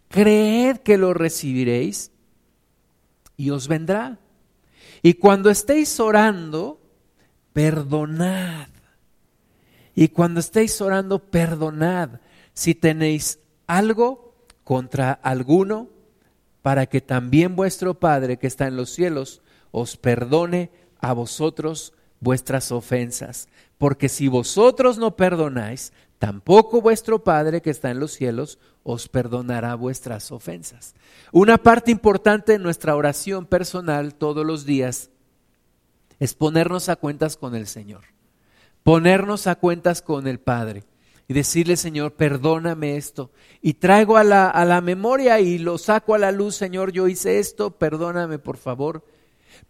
creed 0.09 0.79
que 0.79 0.99
lo 0.99 1.15
recibiréis 1.15 2.13
y 3.41 3.49
os 3.49 3.69
vendrá. 3.69 4.19
Y 5.01 5.15
cuando 5.15 5.49
estéis 5.49 5.99
orando, 5.99 6.79
perdonad. 7.55 8.69
Y 9.95 10.09
cuando 10.09 10.41
estéis 10.41 10.79
orando, 10.83 11.19
perdonad 11.31 12.21
si 12.53 12.75
tenéis 12.75 13.39
algo 13.67 14.35
contra 14.63 15.13
alguno, 15.13 15.89
para 16.61 16.85
que 16.85 17.01
también 17.01 17.57
vuestro 17.57 17.99
Padre 17.99 18.37
que 18.37 18.47
está 18.47 18.67
en 18.67 18.77
los 18.77 18.91
cielos 18.91 19.41
os 19.71 19.97
perdone 19.97 20.71
a 20.99 21.15
vosotros 21.15 21.95
vuestras 22.21 22.71
ofensas. 22.71 23.49
Porque 23.79 24.11
si 24.11 24.29
vosotros 24.29 24.99
no 24.99 25.17
perdonáis, 25.17 25.95
tampoco 26.21 26.83
vuestro 26.83 27.25
Padre 27.25 27.63
que 27.63 27.71
está 27.71 27.91
en 27.91 27.99
los 27.99 28.13
cielos 28.13 28.59
os 28.83 29.09
perdonará 29.09 29.75
vuestras 29.75 30.31
ofensas. 30.31 30.95
Una 31.33 31.57
parte 31.57 31.91
importante 31.91 32.53
de 32.53 32.59
nuestra 32.59 32.95
oración 32.95 33.47
personal 33.47 34.15
todos 34.15 34.45
los 34.45 34.67
días 34.67 35.09
es 36.19 36.35
ponernos 36.35 36.91
a 36.91 36.97
cuentas 36.97 37.39
con 37.39 37.55
el 37.55 37.67
Señor, 37.67 38.03
ponernos 38.83 39.47
a 39.47 39.55
cuentas 39.55 40.03
con 40.03 40.27
el 40.27 40.41
Padre 40.41 40.85
y 41.27 41.33
decirle, 41.33 41.79
Señor, 41.79 42.13
perdóname 42.13 42.99
esto. 42.99 43.31
Y 43.63 43.75
traigo 43.75 44.19
a 44.19 44.25
la, 44.25 44.51
a 44.51 44.67
la 44.67 44.83
memoria 44.83 45.41
y 45.41 45.57
lo 45.57 45.79
saco 45.79 46.15
a 46.15 46.19
la 46.19 46.33
luz, 46.33 46.55
Señor, 46.55 46.93
yo 46.93 47.09
hice 47.09 47.39
esto, 47.39 47.79
perdóname 47.79 48.39
por 48.39 48.59
favor. 48.59 49.07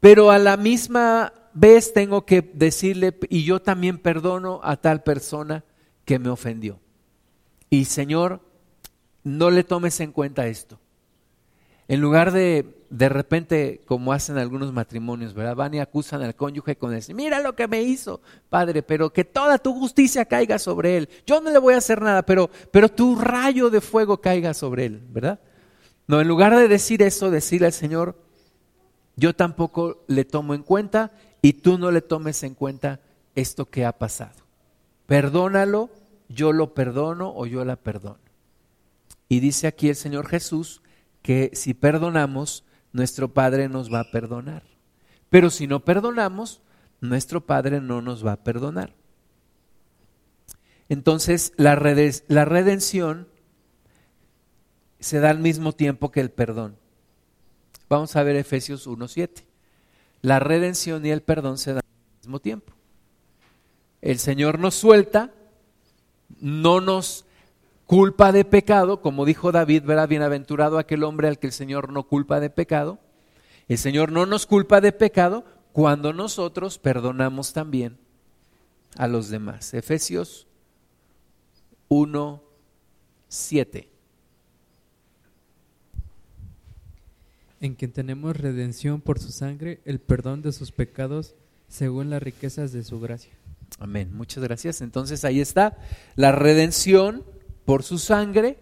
Pero 0.01 0.33
a 0.33 0.39
la 0.41 0.57
misma 0.57 1.33
vez 1.55 1.93
tengo 1.93 2.27
que 2.27 2.43
decirle, 2.43 3.17
y 3.29 3.45
yo 3.45 3.63
también 3.63 3.99
perdono 3.99 4.61
a 4.65 4.77
tal 4.79 5.05
persona 5.05 5.63
que 6.11 6.19
me 6.19 6.29
ofendió. 6.29 6.81
Y 7.71 7.85
Señor, 7.85 8.41
no 9.23 9.49
le 9.49 9.63
tomes 9.63 10.01
en 10.01 10.11
cuenta 10.11 10.49
esto. 10.49 10.81
En 11.87 12.01
lugar 12.01 12.33
de 12.33 12.81
de 12.91 13.09
repente, 13.09 13.81
como 13.87 14.13
hacen 14.13 14.39
algunos 14.39 14.73
matrimonios, 14.73 15.35
¿verdad? 15.35 15.55
Van 15.55 15.73
y 15.73 15.79
acusan 15.79 16.21
al 16.23 16.35
cónyuge 16.35 16.75
con 16.75 16.93
eso. 16.95 17.15
Mira 17.15 17.39
lo 17.39 17.55
que 17.55 17.69
me 17.69 17.81
hizo, 17.81 18.21
padre, 18.49 18.83
pero 18.83 19.13
que 19.13 19.25
toda 19.25 19.59
tu 19.59 19.73
justicia 19.73 20.25
caiga 20.25 20.59
sobre 20.59 20.97
él. 20.97 21.09
Yo 21.29 21.41
no 21.41 21.53
le 21.53 21.61
voy 21.61 21.75
a 21.75 21.79
hacer 21.79 22.03
nada, 22.03 22.23
pero, 22.23 22.51
pero 22.73 22.89
tu 22.89 23.15
rayo 23.15 23.71
de 23.71 23.81
fuego 23.81 24.21
caiga 24.21 24.53
sobre 24.53 24.87
él, 24.87 25.05
¿verdad? 25.11 25.39
No, 26.09 26.21
en 26.21 26.27
lugar 26.27 26.57
de 26.57 26.67
decir 26.67 27.03
eso, 27.03 27.31
decirle 27.31 27.69
al 27.69 27.73
Señor, 27.73 28.17
yo 29.15 29.33
tampoco 29.37 30.03
le 30.09 30.25
tomo 30.25 30.55
en 30.55 30.65
cuenta 30.65 31.13
y 31.41 31.53
tú 31.53 31.79
no 31.79 31.93
le 31.93 32.03
tomes 32.03 32.43
en 32.43 32.57
cuenta 32.57 32.99
esto 33.37 33.71
que 33.71 33.85
ha 33.85 33.93
pasado. 33.93 34.41
Perdónalo, 35.07 35.91
yo 36.31 36.53
lo 36.53 36.73
perdono 36.73 37.33
o 37.35 37.45
yo 37.45 37.65
la 37.65 37.77
perdono. 37.77 38.21
Y 39.29 39.41
dice 39.41 39.67
aquí 39.67 39.89
el 39.89 39.97
Señor 39.97 40.27
Jesús 40.27 40.81
que 41.23 41.51
si 41.53 41.75
perdonamos, 41.75 42.65
nuestro 42.93 43.35
Padre 43.35 43.69
nos 43.69 43.93
va 43.93 44.01
a 44.01 44.11
perdonar. 44.11 44.63
Pero 45.29 45.51
si 45.51 45.67
no 45.67 45.85
perdonamos, 45.85 46.63
nuestro 47.01 47.45
Padre 47.45 47.81
no 47.81 48.01
nos 48.01 48.25
va 48.25 48.33
a 48.33 48.43
perdonar. 48.43 48.95
Entonces, 50.89 51.53
la, 51.57 51.77
la 52.29 52.45
redención 52.45 53.29
se 54.99 55.21
da 55.21 55.31
al 55.31 55.39
mismo 55.39 55.73
tiempo 55.73 56.11
que 56.11 56.21
el 56.21 56.31
perdón. 56.31 56.77
Vamos 57.89 58.17
a 58.17 58.23
ver 58.23 58.37
Efesios 58.37 58.89
1.7. 58.89 59.45
La 60.23 60.39
redención 60.39 61.05
y 61.07 61.11
el 61.11 61.23
perdón 61.23 61.59
se 61.59 61.75
dan 61.75 61.83
al 61.85 62.19
mismo 62.19 62.41
tiempo. 62.41 62.73
El 64.03 64.19
Señor 64.19 64.59
nos 64.59 64.75
suelta, 64.75 65.33
no 66.41 66.81
nos 66.81 67.25
culpa 67.87 68.33
de 68.33 68.45
pecado, 68.45 69.01
como 69.01 69.25
dijo 69.25 69.53
David, 69.53 69.85
verá 69.85 70.07
bienaventurado 70.07 70.79
aquel 70.79 71.05
hombre 71.05 71.29
al 71.29 71.39
que 71.39 71.49
el 71.49 71.53
Señor 71.53 71.93
no 71.93 72.05
culpa 72.05 72.41
de 72.41 72.51
pecado. 72.51 72.99
El 73.69 73.79
Señor 73.79 74.13
no 74.13 74.27
nos 74.27 74.47
culpa 74.47 74.81
de 74.81 74.93
pecado 74.93 75.45
cuando 75.73 76.13
nosotros 76.13 76.79
perdonamos 76.79 77.53
también 77.53 77.99
a 78.97 79.09
los 79.09 79.29
demás. 79.29 79.75
Efesios 79.75 80.47
1, 81.89 82.43
7. 83.29 83.91
en 87.61 87.75
quien 87.75 87.93
tenemos 87.93 88.37
redención 88.37 89.01
por 89.01 89.19
su 89.19 89.31
sangre, 89.31 89.81
el 89.85 90.01
perdón 90.01 90.43
de 90.43 90.53
sus 90.53 90.73
pecados 90.73 91.35
según 91.69 92.11
las 92.11 92.23
riquezas 92.23 92.73
de 92.73 92.83
su 92.83 92.99
gracia. 93.01 93.33
Amén, 93.79 94.11
muchas 94.15 94.43
gracias. 94.43 94.81
Entonces 94.81 95.25
ahí 95.25 95.41
está 95.41 95.79
la 96.17 96.33
redención 96.33 97.25
por 97.65 97.83
su 97.83 97.99
sangre, 97.99 98.59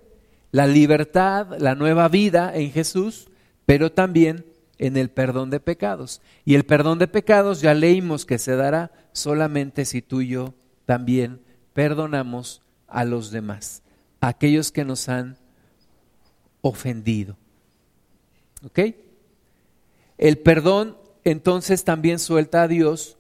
la 0.51 0.66
libertad, 0.66 1.59
la 1.59 1.75
nueva 1.75 2.09
vida 2.09 2.55
en 2.55 2.71
Jesús, 2.71 3.29
pero 3.66 3.92
también 3.92 4.47
en 4.79 4.97
el 4.97 5.11
perdón 5.11 5.51
de 5.51 5.61
pecados. 5.61 6.21
Y 6.44 6.55
el 6.55 6.64
perdón 6.64 6.99
de 6.99 7.09
pecados 7.09 7.61
ya 7.61 7.75
leímos 7.75 8.25
que 8.25 8.38
se 8.38 8.57
dará 8.57 8.92
solamente 9.12 9.85
si 9.85 10.03
tú 10.03 10.21
y 10.21 10.29
yo 10.29 10.55
también 10.87 11.40
perdonamos 11.75 12.62
a 12.87 13.05
los 13.05 13.31
demás, 13.31 13.83
a 14.21 14.29
aquellos 14.29 14.73
que 14.73 14.85
nos 14.85 15.09
han 15.09 15.37
ofendido. 16.61 17.37
¿Ok? 18.64 18.81
El 20.16 20.38
perdón 20.38 20.97
entonces 21.25 21.85
también 21.85 22.18
suelta 22.18 22.62
a 22.62 22.68
Dios 22.68 23.17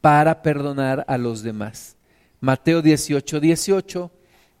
para 0.00 0.42
perdonar 0.42 1.04
a 1.08 1.18
los 1.18 1.42
demás. 1.42 1.96
Mateo 2.40 2.82
18, 2.82 3.40
18 3.40 4.10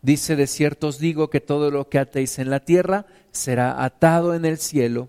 dice, 0.02 0.36
de 0.36 0.46
cierto 0.46 0.88
os 0.88 0.98
digo 0.98 1.30
que 1.30 1.40
todo 1.40 1.70
lo 1.70 1.88
que 1.88 1.98
atéis 1.98 2.38
en 2.38 2.50
la 2.50 2.60
tierra 2.60 3.06
será 3.32 3.84
atado 3.84 4.34
en 4.34 4.44
el 4.44 4.58
cielo, 4.58 5.08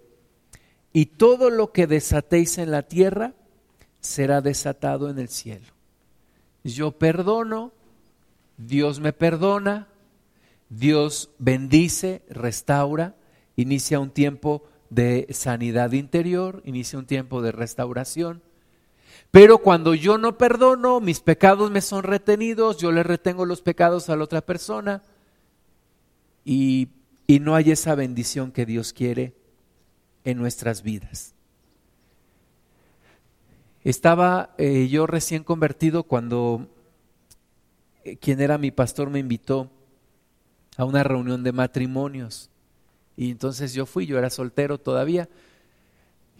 y 0.94 1.06
todo 1.06 1.50
lo 1.50 1.72
que 1.72 1.88
desatéis 1.88 2.58
en 2.58 2.72
la 2.72 2.84
tierra 2.84 3.34
será 4.02 4.42
desatado 4.42 5.10
en 5.10 5.20
el 5.20 5.30
cielo. 5.30 5.68
Yo 6.64 6.92
perdono, 6.92 7.72
Dios 8.58 9.00
me 9.00 9.14
perdona, 9.14 9.88
Dios 10.70 11.32
bendice, 11.40 12.22
restaura, 12.30 13.16
inicia 13.56 14.00
un 14.00 14.12
tiempo 14.12 14.64
de 14.90 15.28
sanidad 15.32 15.94
interior, 15.94 16.62
inicia 16.66 17.00
un 17.00 17.06
tiempo 17.06 17.42
de 17.42 17.52
restauración. 17.52 18.42
Pero 19.32 19.60
cuando 19.60 19.96
yo 19.96 20.18
no 20.18 20.38
perdono, 20.38 21.00
mis 21.00 21.22
pecados 21.22 21.72
me 21.72 21.82
son 21.82 22.04
retenidos, 22.04 22.78
yo 22.78 22.92
le 22.92 23.04
retengo 23.04 23.46
los 23.46 23.62
pecados 23.62 24.10
a 24.10 24.16
la 24.16 24.26
otra 24.26 24.42
persona 24.42 25.02
y 26.44 26.90
y 27.32 27.40
no 27.40 27.56
hay 27.56 27.72
esa 27.72 27.96
bendición 27.96 28.52
que 28.52 28.66
Dios 28.66 28.92
quiere 28.92 29.34
en 30.26 30.38
nuestras 30.38 30.84
vidas. 30.84 31.34
Estaba 33.86 34.54
eh, 34.58 34.90
yo 34.90 35.08
recién 35.08 35.46
convertido 35.46 36.04
cuando 36.04 36.68
eh, 38.04 38.18
quien 38.18 38.42
era 38.42 38.58
mi 38.58 38.72
pastor 38.72 39.10
me 39.10 39.20
invitó 39.20 39.72
a 40.76 40.84
una 40.84 41.04
reunión 41.04 41.42
de 41.42 41.54
matrimonios. 41.54 42.50
Y 43.16 43.32
entonces 43.32 43.74
yo 43.74 43.86
fui, 43.86 44.06
yo 44.06 44.18
era 44.18 44.30
soltero 44.30 44.78
todavía. 44.78 45.30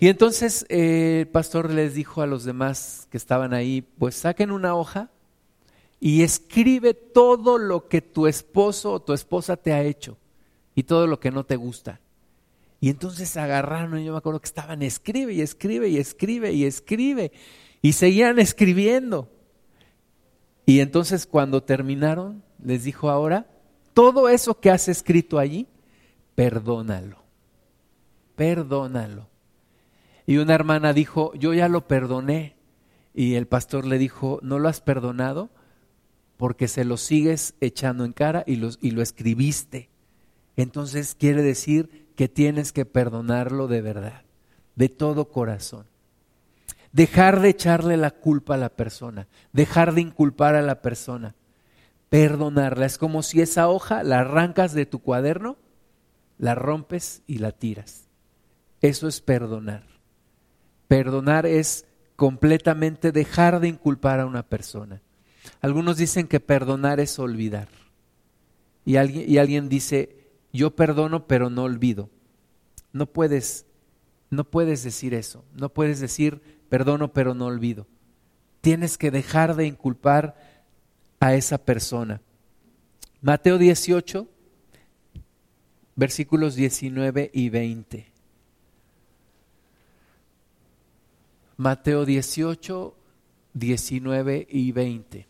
Y 0.02 0.08
entonces 0.08 0.66
eh, 0.68 1.20
el 1.20 1.28
pastor 1.28 1.70
les 1.70 1.94
dijo 1.94 2.24
a 2.24 2.26
los 2.26 2.44
demás 2.44 3.08
que 3.12 3.18
estaban 3.18 3.54
ahí, 3.54 3.84
pues 4.00 4.16
saquen 4.16 4.50
una 4.50 4.74
hoja 4.74 5.12
y 6.00 6.24
escribe 6.24 6.96
todo 6.96 7.60
lo 7.60 7.88
que 7.88 8.02
tu 8.02 8.26
esposo 8.26 8.94
o 8.94 9.00
tu 9.00 9.14
esposa 9.14 9.58
te 9.58 9.74
ha 9.74 9.84
hecho 9.84 10.18
y 10.74 10.82
todo 10.82 11.06
lo 11.06 11.20
que 11.20 11.30
no 11.30 11.46
te 11.46 11.56
gusta. 11.56 12.02
Y 12.80 12.90
entonces 12.90 13.38
agarraron, 13.38 14.00
y 14.00 14.06
yo 14.06 14.14
me 14.14 14.18
acuerdo 14.18 14.42
que 14.42 14.48
estaban, 14.48 14.82
escribe 14.82 15.34
y 15.34 15.42
escribe 15.42 15.88
y 15.90 16.00
escribe 16.00 16.52
y 16.52 16.66
escribe. 16.66 17.32
Y 17.84 17.94
seguían 17.94 18.40
escribiendo. 18.40 19.30
Y 20.66 20.80
entonces 20.80 21.28
cuando 21.28 21.62
terminaron, 21.62 22.42
les 22.64 22.86
dijo 22.86 23.12
ahora, 23.12 23.46
todo 23.94 24.30
eso 24.30 24.60
que 24.60 24.72
has 24.72 24.88
escrito 24.88 25.38
allí, 25.38 25.68
perdónalo. 26.34 27.18
Perdónalo. 28.36 29.31
Y 30.32 30.38
una 30.38 30.56
hermana 30.56 30.94
dijo, 30.94 31.34
yo 31.34 31.54
ya 31.54 31.68
lo 31.68 31.90
perdoné. 31.90 32.56
Y 33.14 33.36
el 33.36 33.48
pastor 33.48 33.86
le 33.86 33.98
dijo, 33.98 34.40
¿no 34.42 34.60
lo 34.60 34.70
has 34.70 34.80
perdonado? 34.80 35.50
Porque 36.38 36.70
se 36.70 36.86
lo 36.86 36.96
sigues 36.96 37.54
echando 37.60 38.06
en 38.06 38.14
cara 38.14 38.46
y 38.48 38.56
lo, 38.56 38.70
y 38.80 38.92
lo 38.92 39.02
escribiste. 39.02 39.90
Entonces 40.56 41.16
quiere 41.20 41.42
decir 41.42 42.08
que 42.16 42.30
tienes 42.30 42.72
que 42.72 42.86
perdonarlo 42.86 43.68
de 43.68 43.82
verdad, 43.82 44.22
de 44.78 44.88
todo 44.88 45.28
corazón. 45.28 45.86
Dejar 46.94 47.42
de 47.42 47.50
echarle 47.50 47.98
la 47.98 48.12
culpa 48.12 48.54
a 48.54 48.58
la 48.58 48.70
persona, 48.70 49.28
dejar 49.52 49.94
de 49.94 50.00
inculpar 50.00 50.56
a 50.56 50.62
la 50.62 50.82
persona, 50.82 51.36
perdonarla. 52.08 52.86
Es 52.86 52.98
como 52.98 53.22
si 53.22 53.42
esa 53.42 53.68
hoja 53.68 54.02
la 54.04 54.22
arrancas 54.22 54.72
de 54.72 54.86
tu 54.86 55.00
cuaderno, 55.00 55.58
la 56.38 56.56
rompes 56.56 57.22
y 57.28 57.40
la 57.40 57.52
tiras. 57.52 58.08
Eso 58.80 59.10
es 59.10 59.20
perdonar. 59.20 59.92
Perdonar 60.92 61.46
es 61.46 61.86
completamente 62.18 63.14
dejar 63.14 63.62
de 63.62 63.70
inculpar 63.70 64.20
a 64.20 64.26
una 64.26 64.44
persona. 64.44 65.02
Algunos 65.62 65.96
dicen 65.96 66.28
que 66.28 66.42
perdonar 66.42 67.00
es 67.00 67.18
olvidar. 67.18 67.70
Y 68.84 68.98
alguien, 68.98 69.70
dice, 69.70 70.18
yo 70.52 70.76
perdono 70.76 71.28
pero 71.28 71.50
no 71.50 71.64
olvido. 71.64 72.10
No 72.92 73.06
puedes, 73.06 73.66
no 74.30 74.44
puedes 74.44 74.84
decir 74.84 75.14
eso. 75.14 75.46
No 75.56 75.70
puedes 75.70 76.02
decir 76.02 76.42
perdono 76.68 77.14
pero 77.14 77.34
no 77.34 77.46
olvido. 77.46 77.88
Tienes 78.60 78.98
que 78.98 79.12
dejar 79.12 79.56
de 79.56 79.68
inculpar 79.68 80.36
a 81.22 81.36
esa 81.36 81.58
persona. 81.58 82.20
Mateo 83.22 83.58
18, 83.58 84.28
versículos 85.96 86.56
19 86.56 87.32
y 87.34 87.48
20. 87.48 88.11
Mateo 91.62 92.06
18, 92.06 92.96
19 93.54 94.48
y 94.50 94.72
20. 94.72 95.28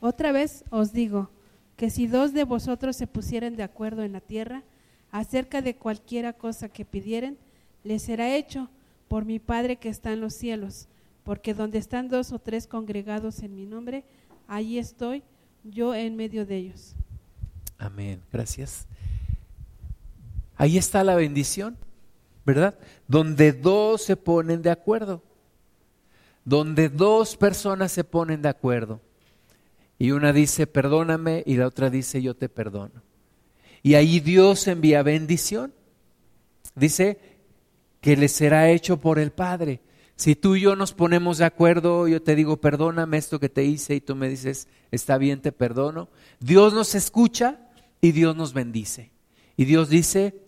Otra 0.00 0.30
vez 0.32 0.62
os 0.68 0.92
digo 0.92 1.30
que 1.78 1.88
si 1.88 2.06
dos 2.06 2.34
de 2.34 2.44
vosotros 2.44 2.94
se 2.94 3.06
pusieren 3.06 3.56
de 3.56 3.62
acuerdo 3.62 4.02
en 4.02 4.12
la 4.12 4.20
tierra 4.20 4.62
acerca 5.10 5.62
de 5.62 5.74
cualquiera 5.74 6.34
cosa 6.34 6.68
que 6.68 6.84
pidieren, 6.84 7.38
les 7.82 8.02
será 8.02 8.36
hecho 8.36 8.68
por 9.08 9.24
mi 9.24 9.38
Padre 9.38 9.76
que 9.76 9.88
está 9.88 10.12
en 10.12 10.20
los 10.20 10.34
cielos, 10.34 10.86
porque 11.22 11.54
donde 11.54 11.78
están 11.78 12.10
dos 12.10 12.30
o 12.30 12.38
tres 12.38 12.66
congregados 12.66 13.42
en 13.42 13.54
mi 13.54 13.64
nombre, 13.64 14.04
allí 14.48 14.78
estoy 14.78 15.22
yo 15.62 15.94
en 15.94 16.16
medio 16.16 16.46
de 16.46 16.56
ellos. 16.56 16.94
Amén, 17.78 18.22
gracias. 18.32 18.86
Ahí 20.56 20.78
está 20.78 21.02
la 21.02 21.16
bendición, 21.16 21.76
¿verdad? 22.44 22.78
Donde 23.08 23.52
dos 23.52 24.02
se 24.02 24.16
ponen 24.16 24.62
de 24.62 24.70
acuerdo, 24.70 25.22
donde 26.44 26.88
dos 26.88 27.36
personas 27.36 27.92
se 27.92 28.04
ponen 28.04 28.42
de 28.42 28.48
acuerdo. 28.48 29.00
Y 29.98 30.10
una 30.10 30.32
dice, 30.32 30.66
perdóname, 30.66 31.42
y 31.46 31.56
la 31.56 31.66
otra 31.66 31.90
dice, 31.90 32.20
yo 32.20 32.34
te 32.34 32.48
perdono. 32.48 33.02
Y 33.82 33.94
ahí 33.94 34.20
Dios 34.20 34.66
envía 34.66 35.02
bendición. 35.02 35.72
Dice 36.74 37.18
que 38.00 38.16
le 38.16 38.28
será 38.28 38.70
hecho 38.70 39.00
por 39.00 39.18
el 39.18 39.30
Padre. 39.30 39.80
Si 40.16 40.36
tú 40.36 40.54
y 40.54 40.60
yo 40.60 40.76
nos 40.76 40.92
ponemos 40.92 41.38
de 41.38 41.44
acuerdo, 41.44 42.06
yo 42.06 42.22
te 42.22 42.36
digo, 42.36 42.58
perdóname 42.58 43.16
esto 43.16 43.40
que 43.40 43.48
te 43.48 43.64
hice, 43.64 43.96
y 43.96 44.00
tú 44.00 44.14
me 44.14 44.28
dices, 44.28 44.68
está 44.90 45.18
bien, 45.18 45.40
te 45.40 45.50
perdono. 45.50 46.08
Dios 46.38 46.72
nos 46.72 46.94
escucha 46.94 47.58
y 48.00 48.12
Dios 48.12 48.36
nos 48.36 48.52
bendice. 48.52 49.10
Y 49.56 49.64
Dios 49.64 49.88
dice 49.88 50.40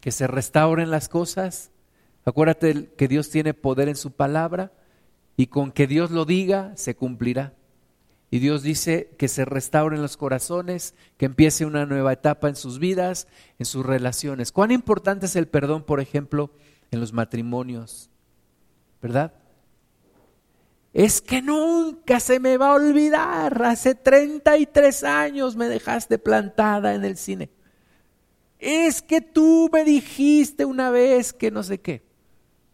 que 0.00 0.10
se 0.10 0.26
restauren 0.26 0.90
las 0.90 1.08
cosas. 1.08 1.70
Acuérdate 2.24 2.90
que 2.96 3.08
Dios 3.08 3.30
tiene 3.30 3.54
poder 3.54 3.88
en 3.88 3.96
su 3.96 4.10
palabra 4.12 4.72
y 5.36 5.46
con 5.46 5.70
que 5.70 5.86
Dios 5.86 6.10
lo 6.10 6.24
diga, 6.24 6.72
se 6.76 6.96
cumplirá. 6.96 7.54
Y 8.30 8.40
Dios 8.40 8.62
dice 8.62 9.14
que 9.16 9.28
se 9.28 9.44
restauren 9.44 10.02
los 10.02 10.16
corazones, 10.16 10.94
que 11.16 11.26
empiece 11.26 11.64
una 11.64 11.86
nueva 11.86 12.12
etapa 12.12 12.48
en 12.48 12.56
sus 12.56 12.80
vidas, 12.80 13.28
en 13.60 13.66
sus 13.66 13.86
relaciones. 13.86 14.50
¿Cuán 14.50 14.72
importante 14.72 15.26
es 15.26 15.36
el 15.36 15.46
perdón, 15.46 15.84
por 15.84 16.00
ejemplo, 16.00 16.50
en 16.90 16.98
los 16.98 17.12
matrimonios? 17.12 18.10
¿Verdad? 19.00 19.32
Es 20.92 21.20
que 21.20 21.42
nunca 21.42 22.20
se 22.20 22.40
me 22.40 22.56
va 22.56 22.70
a 22.70 22.74
olvidar. 22.74 23.62
Hace 23.62 23.94
33 23.94 25.04
años 25.04 25.56
me 25.56 25.68
dejaste 25.68 26.18
plantada 26.18 26.94
en 26.94 27.04
el 27.04 27.16
cine. 27.16 27.50
Es 28.58 29.02
que 29.02 29.20
tú 29.20 29.68
me 29.72 29.84
dijiste 29.84 30.64
una 30.64 30.90
vez 30.90 31.32
que 31.32 31.50
no 31.50 31.62
sé 31.62 31.80
qué. 31.80 32.02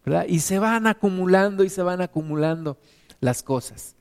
¿verdad? 0.05 0.27
Y 0.29 0.41
se 0.41 0.59
van 0.59 0.87
acumulando 0.87 1.65
y 1.65 1.69
se 1.69 1.83
van 1.83 2.01
acumulando 2.01 2.79
las 3.21 3.43
cosas 3.43 3.97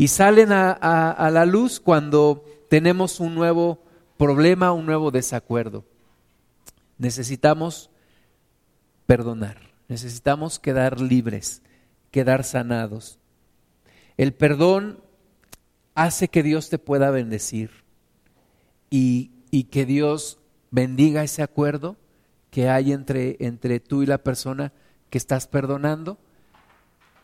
y 0.00 0.08
salen 0.08 0.50
a, 0.50 1.28
la 1.30 1.44
luz 1.44 1.78
cuando 1.78 2.42
tenemos 2.70 3.20
un 3.20 3.34
nuevo 3.34 3.82
problema, 4.16 4.72
un 4.72 4.86
nuevo 4.86 5.10
desacuerdo. 5.10 5.84
Necesitamos 6.96 7.90
perdonar, 9.04 9.58
necesitamos 9.90 10.60
quedar 10.60 11.00
libres, 11.00 11.62
quedar 12.12 12.44
sanados. 12.44 13.18
El 14.16 14.32
perdón 14.32 15.00
hace 15.96 16.28
que 16.28 16.44
Dios 16.44 16.70
te 16.70 16.78
pueda 16.78 17.10
bendecir 17.10 17.70
y, 18.88 19.32
y, 19.50 19.64
que 19.64 19.86
Dios 19.86 20.38
bendiga 20.70 21.24
ese 21.24 21.42
acuerdo 21.42 21.96
que 22.50 22.68
hay 22.68 22.92
entre, 22.92 23.36
entre 23.40 23.80
tú 23.80 24.04
y 24.04 24.06
la 24.06 24.18
persona 24.18 24.72
que 25.10 25.18
estás 25.18 25.48
perdonando 25.48 26.18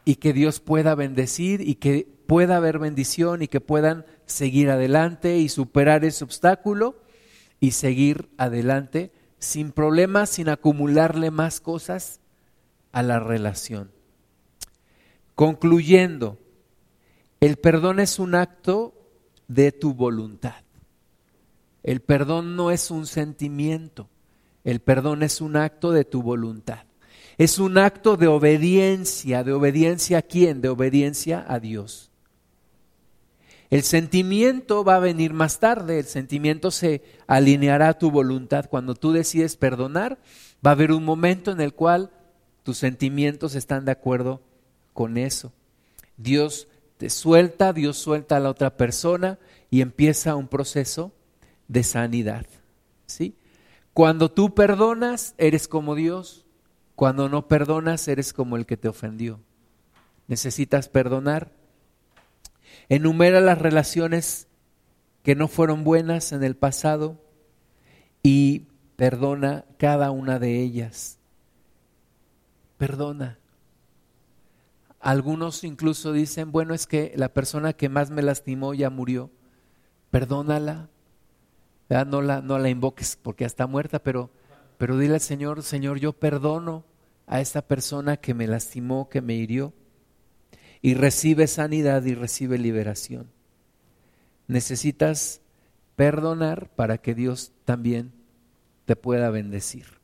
y 0.05 0.17
que 0.17 0.33
Dios 0.33 0.59
pueda 0.59 0.97
bendecir 0.97 1.61
y 1.61 1.77
que 1.77 2.09
pueda 2.27 2.57
haber 2.57 2.81
bendición 2.81 3.43
y 3.43 3.49
que 3.49 3.61
puedan 3.61 4.05
seguir 4.27 4.71
adelante 4.71 5.39
y 5.39 5.49
superar 5.49 6.05
ese 6.05 6.25
obstáculo 6.25 7.01
y 7.61 7.71
seguir 7.71 8.29
adelante 8.39 9.13
sin 9.39 9.71
problemas, 9.71 10.31
sin 10.31 10.49
acumularle 10.49 11.31
más 11.31 11.61
cosas 11.61 12.21
a 12.97 13.03
la 13.03 13.21
relación. 13.21 13.91
Concluyendo, 15.35 16.39
el 17.41 17.59
perdón 17.59 18.01
es 18.01 18.19
un 18.19 18.35
acto 18.35 18.95
de 19.49 19.71
tu 19.71 19.93
voluntad. 19.93 20.65
El 21.83 22.01
perdón 22.01 22.57
no 22.57 22.71
es 22.71 22.91
un 22.91 23.07
sentimiento, 23.07 24.09
el 24.65 24.81
perdón 24.81 25.23
es 25.23 25.43
un 25.43 25.57
acto 25.57 25.93
de 25.93 26.07
tu 26.07 26.23
voluntad. 26.23 26.87
Es 27.37 27.59
un 27.59 27.77
acto 27.77 28.17
de 28.17 28.29
obediencia, 28.29 29.45
de 29.45 29.53
obediencia 29.53 30.17
a 30.17 30.23
quién? 30.23 30.63
De 30.63 30.71
obediencia 30.71 31.45
a 31.47 31.61
Dios. 31.61 32.11
El 33.69 33.83
sentimiento 33.83 34.85
va 34.85 34.97
a 34.97 35.01
venir 35.01 35.35
más 35.35 35.61
tarde, 35.61 35.99
el 35.99 36.07
sentimiento 36.07 36.71
se 36.71 37.03
alineará 37.27 37.91
a 37.91 37.99
tu 37.99 38.11
voluntad. 38.11 38.71
Cuando 38.71 38.95
tú 38.95 39.13
decides 39.13 39.59
perdonar, 39.59 40.19
va 40.67 40.71
a 40.71 40.73
haber 40.73 40.93
un 40.93 41.05
momento 41.05 41.51
en 41.51 41.61
el 41.61 41.75
cual 41.75 42.11
tus 42.67 42.79
sentimientos 42.79 43.55
están 43.55 43.85
de 43.85 43.93
acuerdo 43.93 44.43
con 44.93 45.19
eso. 45.19 45.53
Dios 46.17 46.67
te 46.97 47.11
suelta, 47.11 47.73
Dios 47.73 47.97
suelta 47.97 48.39
a 48.39 48.41
la 48.41 48.51
otra 48.51 48.77
persona 48.77 49.39
y 49.71 49.83
empieza 49.83 50.35
un 50.35 50.49
proceso 50.49 51.13
de 51.69 51.85
sanidad. 51.85 52.45
¿sí? 53.07 53.37
Cuando 53.95 54.33
tú 54.33 54.53
perdonas, 54.53 55.37
eres 55.39 55.69
como 55.69 55.95
Dios. 55.95 56.45
Cuando 56.97 57.29
no 57.29 57.47
perdonas, 57.47 58.09
eres 58.09 58.33
como 58.33 58.57
el 58.57 58.67
que 58.67 58.77
te 58.77 58.89
ofendió. 58.89 59.39
Necesitas 60.27 60.89
perdonar. 60.89 61.53
Enumera 62.89 63.41
las 63.41 63.59
relaciones 63.59 64.49
que 65.23 65.37
no 65.37 65.47
fueron 65.47 65.85
buenas 65.85 66.33
en 66.33 66.43
el 66.43 66.57
pasado 66.57 67.23
y 68.25 68.67
perdona 68.97 69.67
cada 69.79 70.11
una 70.11 70.41
de 70.41 70.61
ellas. 70.61 71.16
Perdona. 72.79 73.39
Algunos 75.01 75.63
incluso 75.65 76.13
dicen, 76.13 76.53
bueno, 76.53 76.75
es 76.75 76.87
que 76.87 77.13
la 77.17 77.33
persona 77.33 77.73
que 77.73 77.89
más 77.89 78.11
me 78.11 78.23
lastimó 78.23 78.75
ya 78.75 78.91
murió. 78.91 79.31
Perdónala. 80.11 80.89
No 81.89 82.21
la, 82.21 82.41
no 82.41 82.59
la 82.59 82.69
invoques 82.69 83.17
porque 83.23 83.45
ya 83.45 83.47
está 83.47 83.67
muerta, 83.67 84.01
pero, 84.01 84.31
pero 84.79 84.99
dile 84.99 85.15
al 85.15 85.21
Señor, 85.21 85.63
Señor, 85.63 86.01
yo 86.01 86.13
perdono 86.13 86.85
a 87.27 87.41
esta 87.41 87.63
persona 87.63 88.17
que 88.17 88.35
me 88.35 88.49
lastimó, 88.49 89.09
que 89.09 89.21
me 89.21 89.35
hirió. 89.35 89.73
Y 90.83 90.95
recibe 90.95 91.47
sanidad 91.47 92.05
y 92.05 92.15
recibe 92.15 92.59
liberación. 92.59 93.31
Necesitas 94.49 95.41
perdonar 95.95 96.69
para 96.71 96.99
que 96.99 97.15
Dios 97.15 97.53
también 97.65 98.13
te 98.85 98.97
pueda 98.97 99.31
bendecir. 99.31 99.96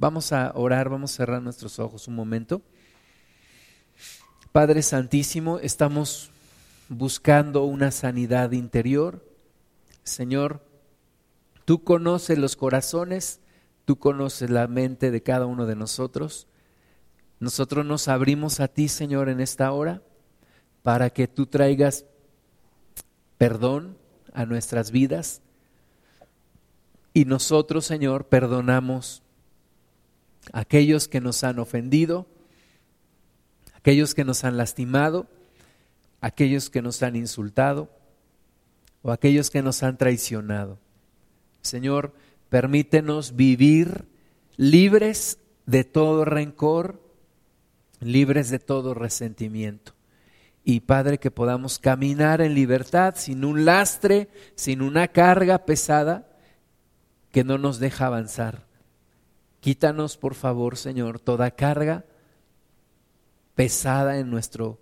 Vamos 0.00 0.32
a 0.32 0.52
orar, 0.54 0.88
vamos 0.88 1.12
a 1.12 1.16
cerrar 1.18 1.42
nuestros 1.42 1.78
ojos 1.78 2.08
un 2.08 2.14
momento. 2.14 2.62
Padre 4.50 4.80
Santísimo, 4.80 5.58
estamos 5.58 6.30
buscando 6.88 7.64
una 7.64 7.90
sanidad 7.90 8.52
interior. 8.52 9.22
Señor, 10.02 10.64
tú 11.66 11.84
conoces 11.84 12.38
los 12.38 12.56
corazones, 12.56 13.40
tú 13.84 13.98
conoces 13.98 14.48
la 14.48 14.66
mente 14.68 15.10
de 15.10 15.22
cada 15.22 15.44
uno 15.44 15.66
de 15.66 15.76
nosotros. 15.76 16.46
Nosotros 17.38 17.84
nos 17.84 18.08
abrimos 18.08 18.60
a 18.60 18.68
ti, 18.68 18.88
Señor, 18.88 19.28
en 19.28 19.38
esta 19.38 19.70
hora 19.70 20.00
para 20.82 21.10
que 21.10 21.28
tú 21.28 21.44
traigas 21.44 22.06
perdón 23.36 23.98
a 24.32 24.46
nuestras 24.46 24.92
vidas 24.92 25.42
y 27.12 27.26
nosotros, 27.26 27.84
Señor, 27.84 28.28
perdonamos 28.28 29.22
aquellos 30.52 31.08
que 31.08 31.20
nos 31.20 31.44
han 31.44 31.58
ofendido, 31.58 32.26
aquellos 33.74 34.14
que 34.14 34.24
nos 34.24 34.44
han 34.44 34.56
lastimado, 34.56 35.28
aquellos 36.20 36.70
que 36.70 36.82
nos 36.82 37.02
han 37.02 37.16
insultado 37.16 37.90
o 39.02 39.12
aquellos 39.12 39.50
que 39.50 39.62
nos 39.62 39.82
han 39.82 39.96
traicionado. 39.96 40.78
Señor, 41.62 42.14
permítenos 42.48 43.36
vivir 43.36 44.06
libres 44.56 45.38
de 45.66 45.84
todo 45.84 46.24
rencor, 46.24 47.00
libres 48.00 48.50
de 48.50 48.58
todo 48.58 48.94
resentimiento 48.94 49.94
y 50.64 50.80
Padre, 50.80 51.18
que 51.18 51.30
podamos 51.30 51.78
caminar 51.78 52.40
en 52.40 52.54
libertad, 52.54 53.14
sin 53.16 53.44
un 53.44 53.64
lastre, 53.64 54.28
sin 54.54 54.82
una 54.82 55.08
carga 55.08 55.64
pesada 55.64 56.28
que 57.32 57.44
no 57.44 57.58
nos 57.58 57.78
deja 57.78 58.06
avanzar. 58.06 58.66
Quítanos, 59.60 60.16
por 60.16 60.34
favor, 60.34 60.76
Señor, 60.76 61.20
toda 61.20 61.50
carga 61.50 62.04
pesada 63.54 64.18
en 64.18 64.30
nuestro, 64.30 64.78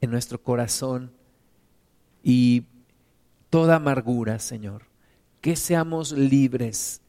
en 0.00 0.10
nuestro 0.10 0.42
corazón 0.42 1.12
y 2.22 2.64
toda 3.50 3.76
amargura, 3.76 4.38
Señor. 4.38 4.84
Que 5.40 5.56
seamos 5.56 6.12
libres, 6.12 7.00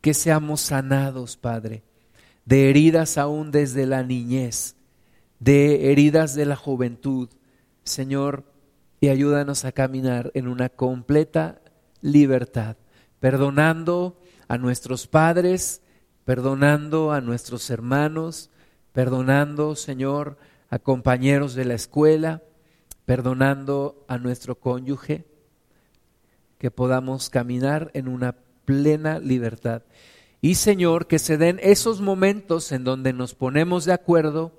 que 0.00 0.14
seamos 0.14 0.60
sanados, 0.60 1.36
Padre, 1.36 1.82
de 2.44 2.70
heridas 2.70 3.18
aún 3.18 3.50
desde 3.50 3.86
la 3.86 4.02
niñez 4.02 4.76
de 5.44 5.92
heridas 5.92 6.34
de 6.34 6.46
la 6.46 6.56
juventud, 6.56 7.28
Señor, 7.82 8.44
y 8.98 9.08
ayúdanos 9.08 9.66
a 9.66 9.72
caminar 9.72 10.30
en 10.32 10.48
una 10.48 10.70
completa 10.70 11.60
libertad, 12.00 12.76
perdonando 13.20 14.18
a 14.48 14.56
nuestros 14.56 15.06
padres, 15.06 15.82
perdonando 16.24 17.12
a 17.12 17.20
nuestros 17.20 17.68
hermanos, 17.70 18.50
perdonando, 18.92 19.76
Señor, 19.76 20.38
a 20.70 20.78
compañeros 20.78 21.54
de 21.54 21.64
la 21.64 21.74
escuela, 21.74 22.42
perdonando 23.04 24.04
a 24.08 24.18
nuestro 24.18 24.58
cónyuge, 24.58 25.26
que 26.58 26.70
podamos 26.70 27.28
caminar 27.28 27.90
en 27.94 28.08
una 28.08 28.36
plena 28.64 29.18
libertad. 29.18 29.82
Y 30.40 30.56
Señor, 30.56 31.06
que 31.06 31.18
se 31.18 31.36
den 31.36 31.58
esos 31.62 32.00
momentos 32.00 32.72
en 32.72 32.84
donde 32.84 33.12
nos 33.12 33.34
ponemos 33.34 33.84
de 33.84 33.92
acuerdo 33.92 34.52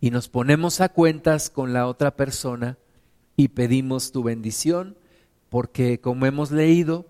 y 0.00 0.10
nos 0.10 0.28
ponemos 0.28 0.80
a 0.80 0.88
cuentas 0.88 1.50
con 1.50 1.72
la 1.72 1.86
otra 1.86 2.16
persona 2.16 2.78
y 3.36 3.48
pedimos 3.48 4.12
tu 4.12 4.22
bendición, 4.22 4.96
porque 5.50 6.00
como 6.00 6.26
hemos 6.26 6.50
leído, 6.50 7.06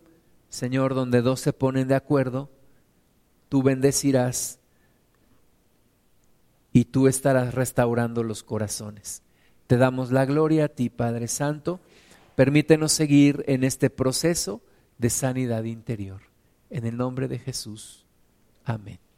Señor, 0.49 0.95
donde 0.95 1.23
dos 1.23 1.41
se 1.41 1.53
ponen 1.53 1.87
de 1.87 1.95
acuerdo, 1.95 2.51
tú 3.51 3.63
bendecirás 3.63 4.59
y 6.73 6.87
tú 6.87 7.09
estarás 7.09 7.53
restaurando 7.53 8.23
los 8.23 8.43
corazones. 8.43 9.23
Te 9.67 9.77
damos 9.77 10.11
la 10.13 10.25
gloria 10.25 10.67
a 10.67 10.69
ti, 10.69 10.89
Padre 10.89 11.29
Santo. 11.29 11.81
Permítenos 12.37 12.93
seguir 12.93 13.45
en 13.47 13.65
este 13.65 13.91
proceso 13.91 14.63
de 14.99 15.11
sanidad 15.11 15.65
interior. 15.65 16.23
En 16.71 16.87
el 16.87 16.97
nombre 16.97 17.29
de 17.29 17.39
Jesús. 17.39 18.07
Amén. 18.65 19.10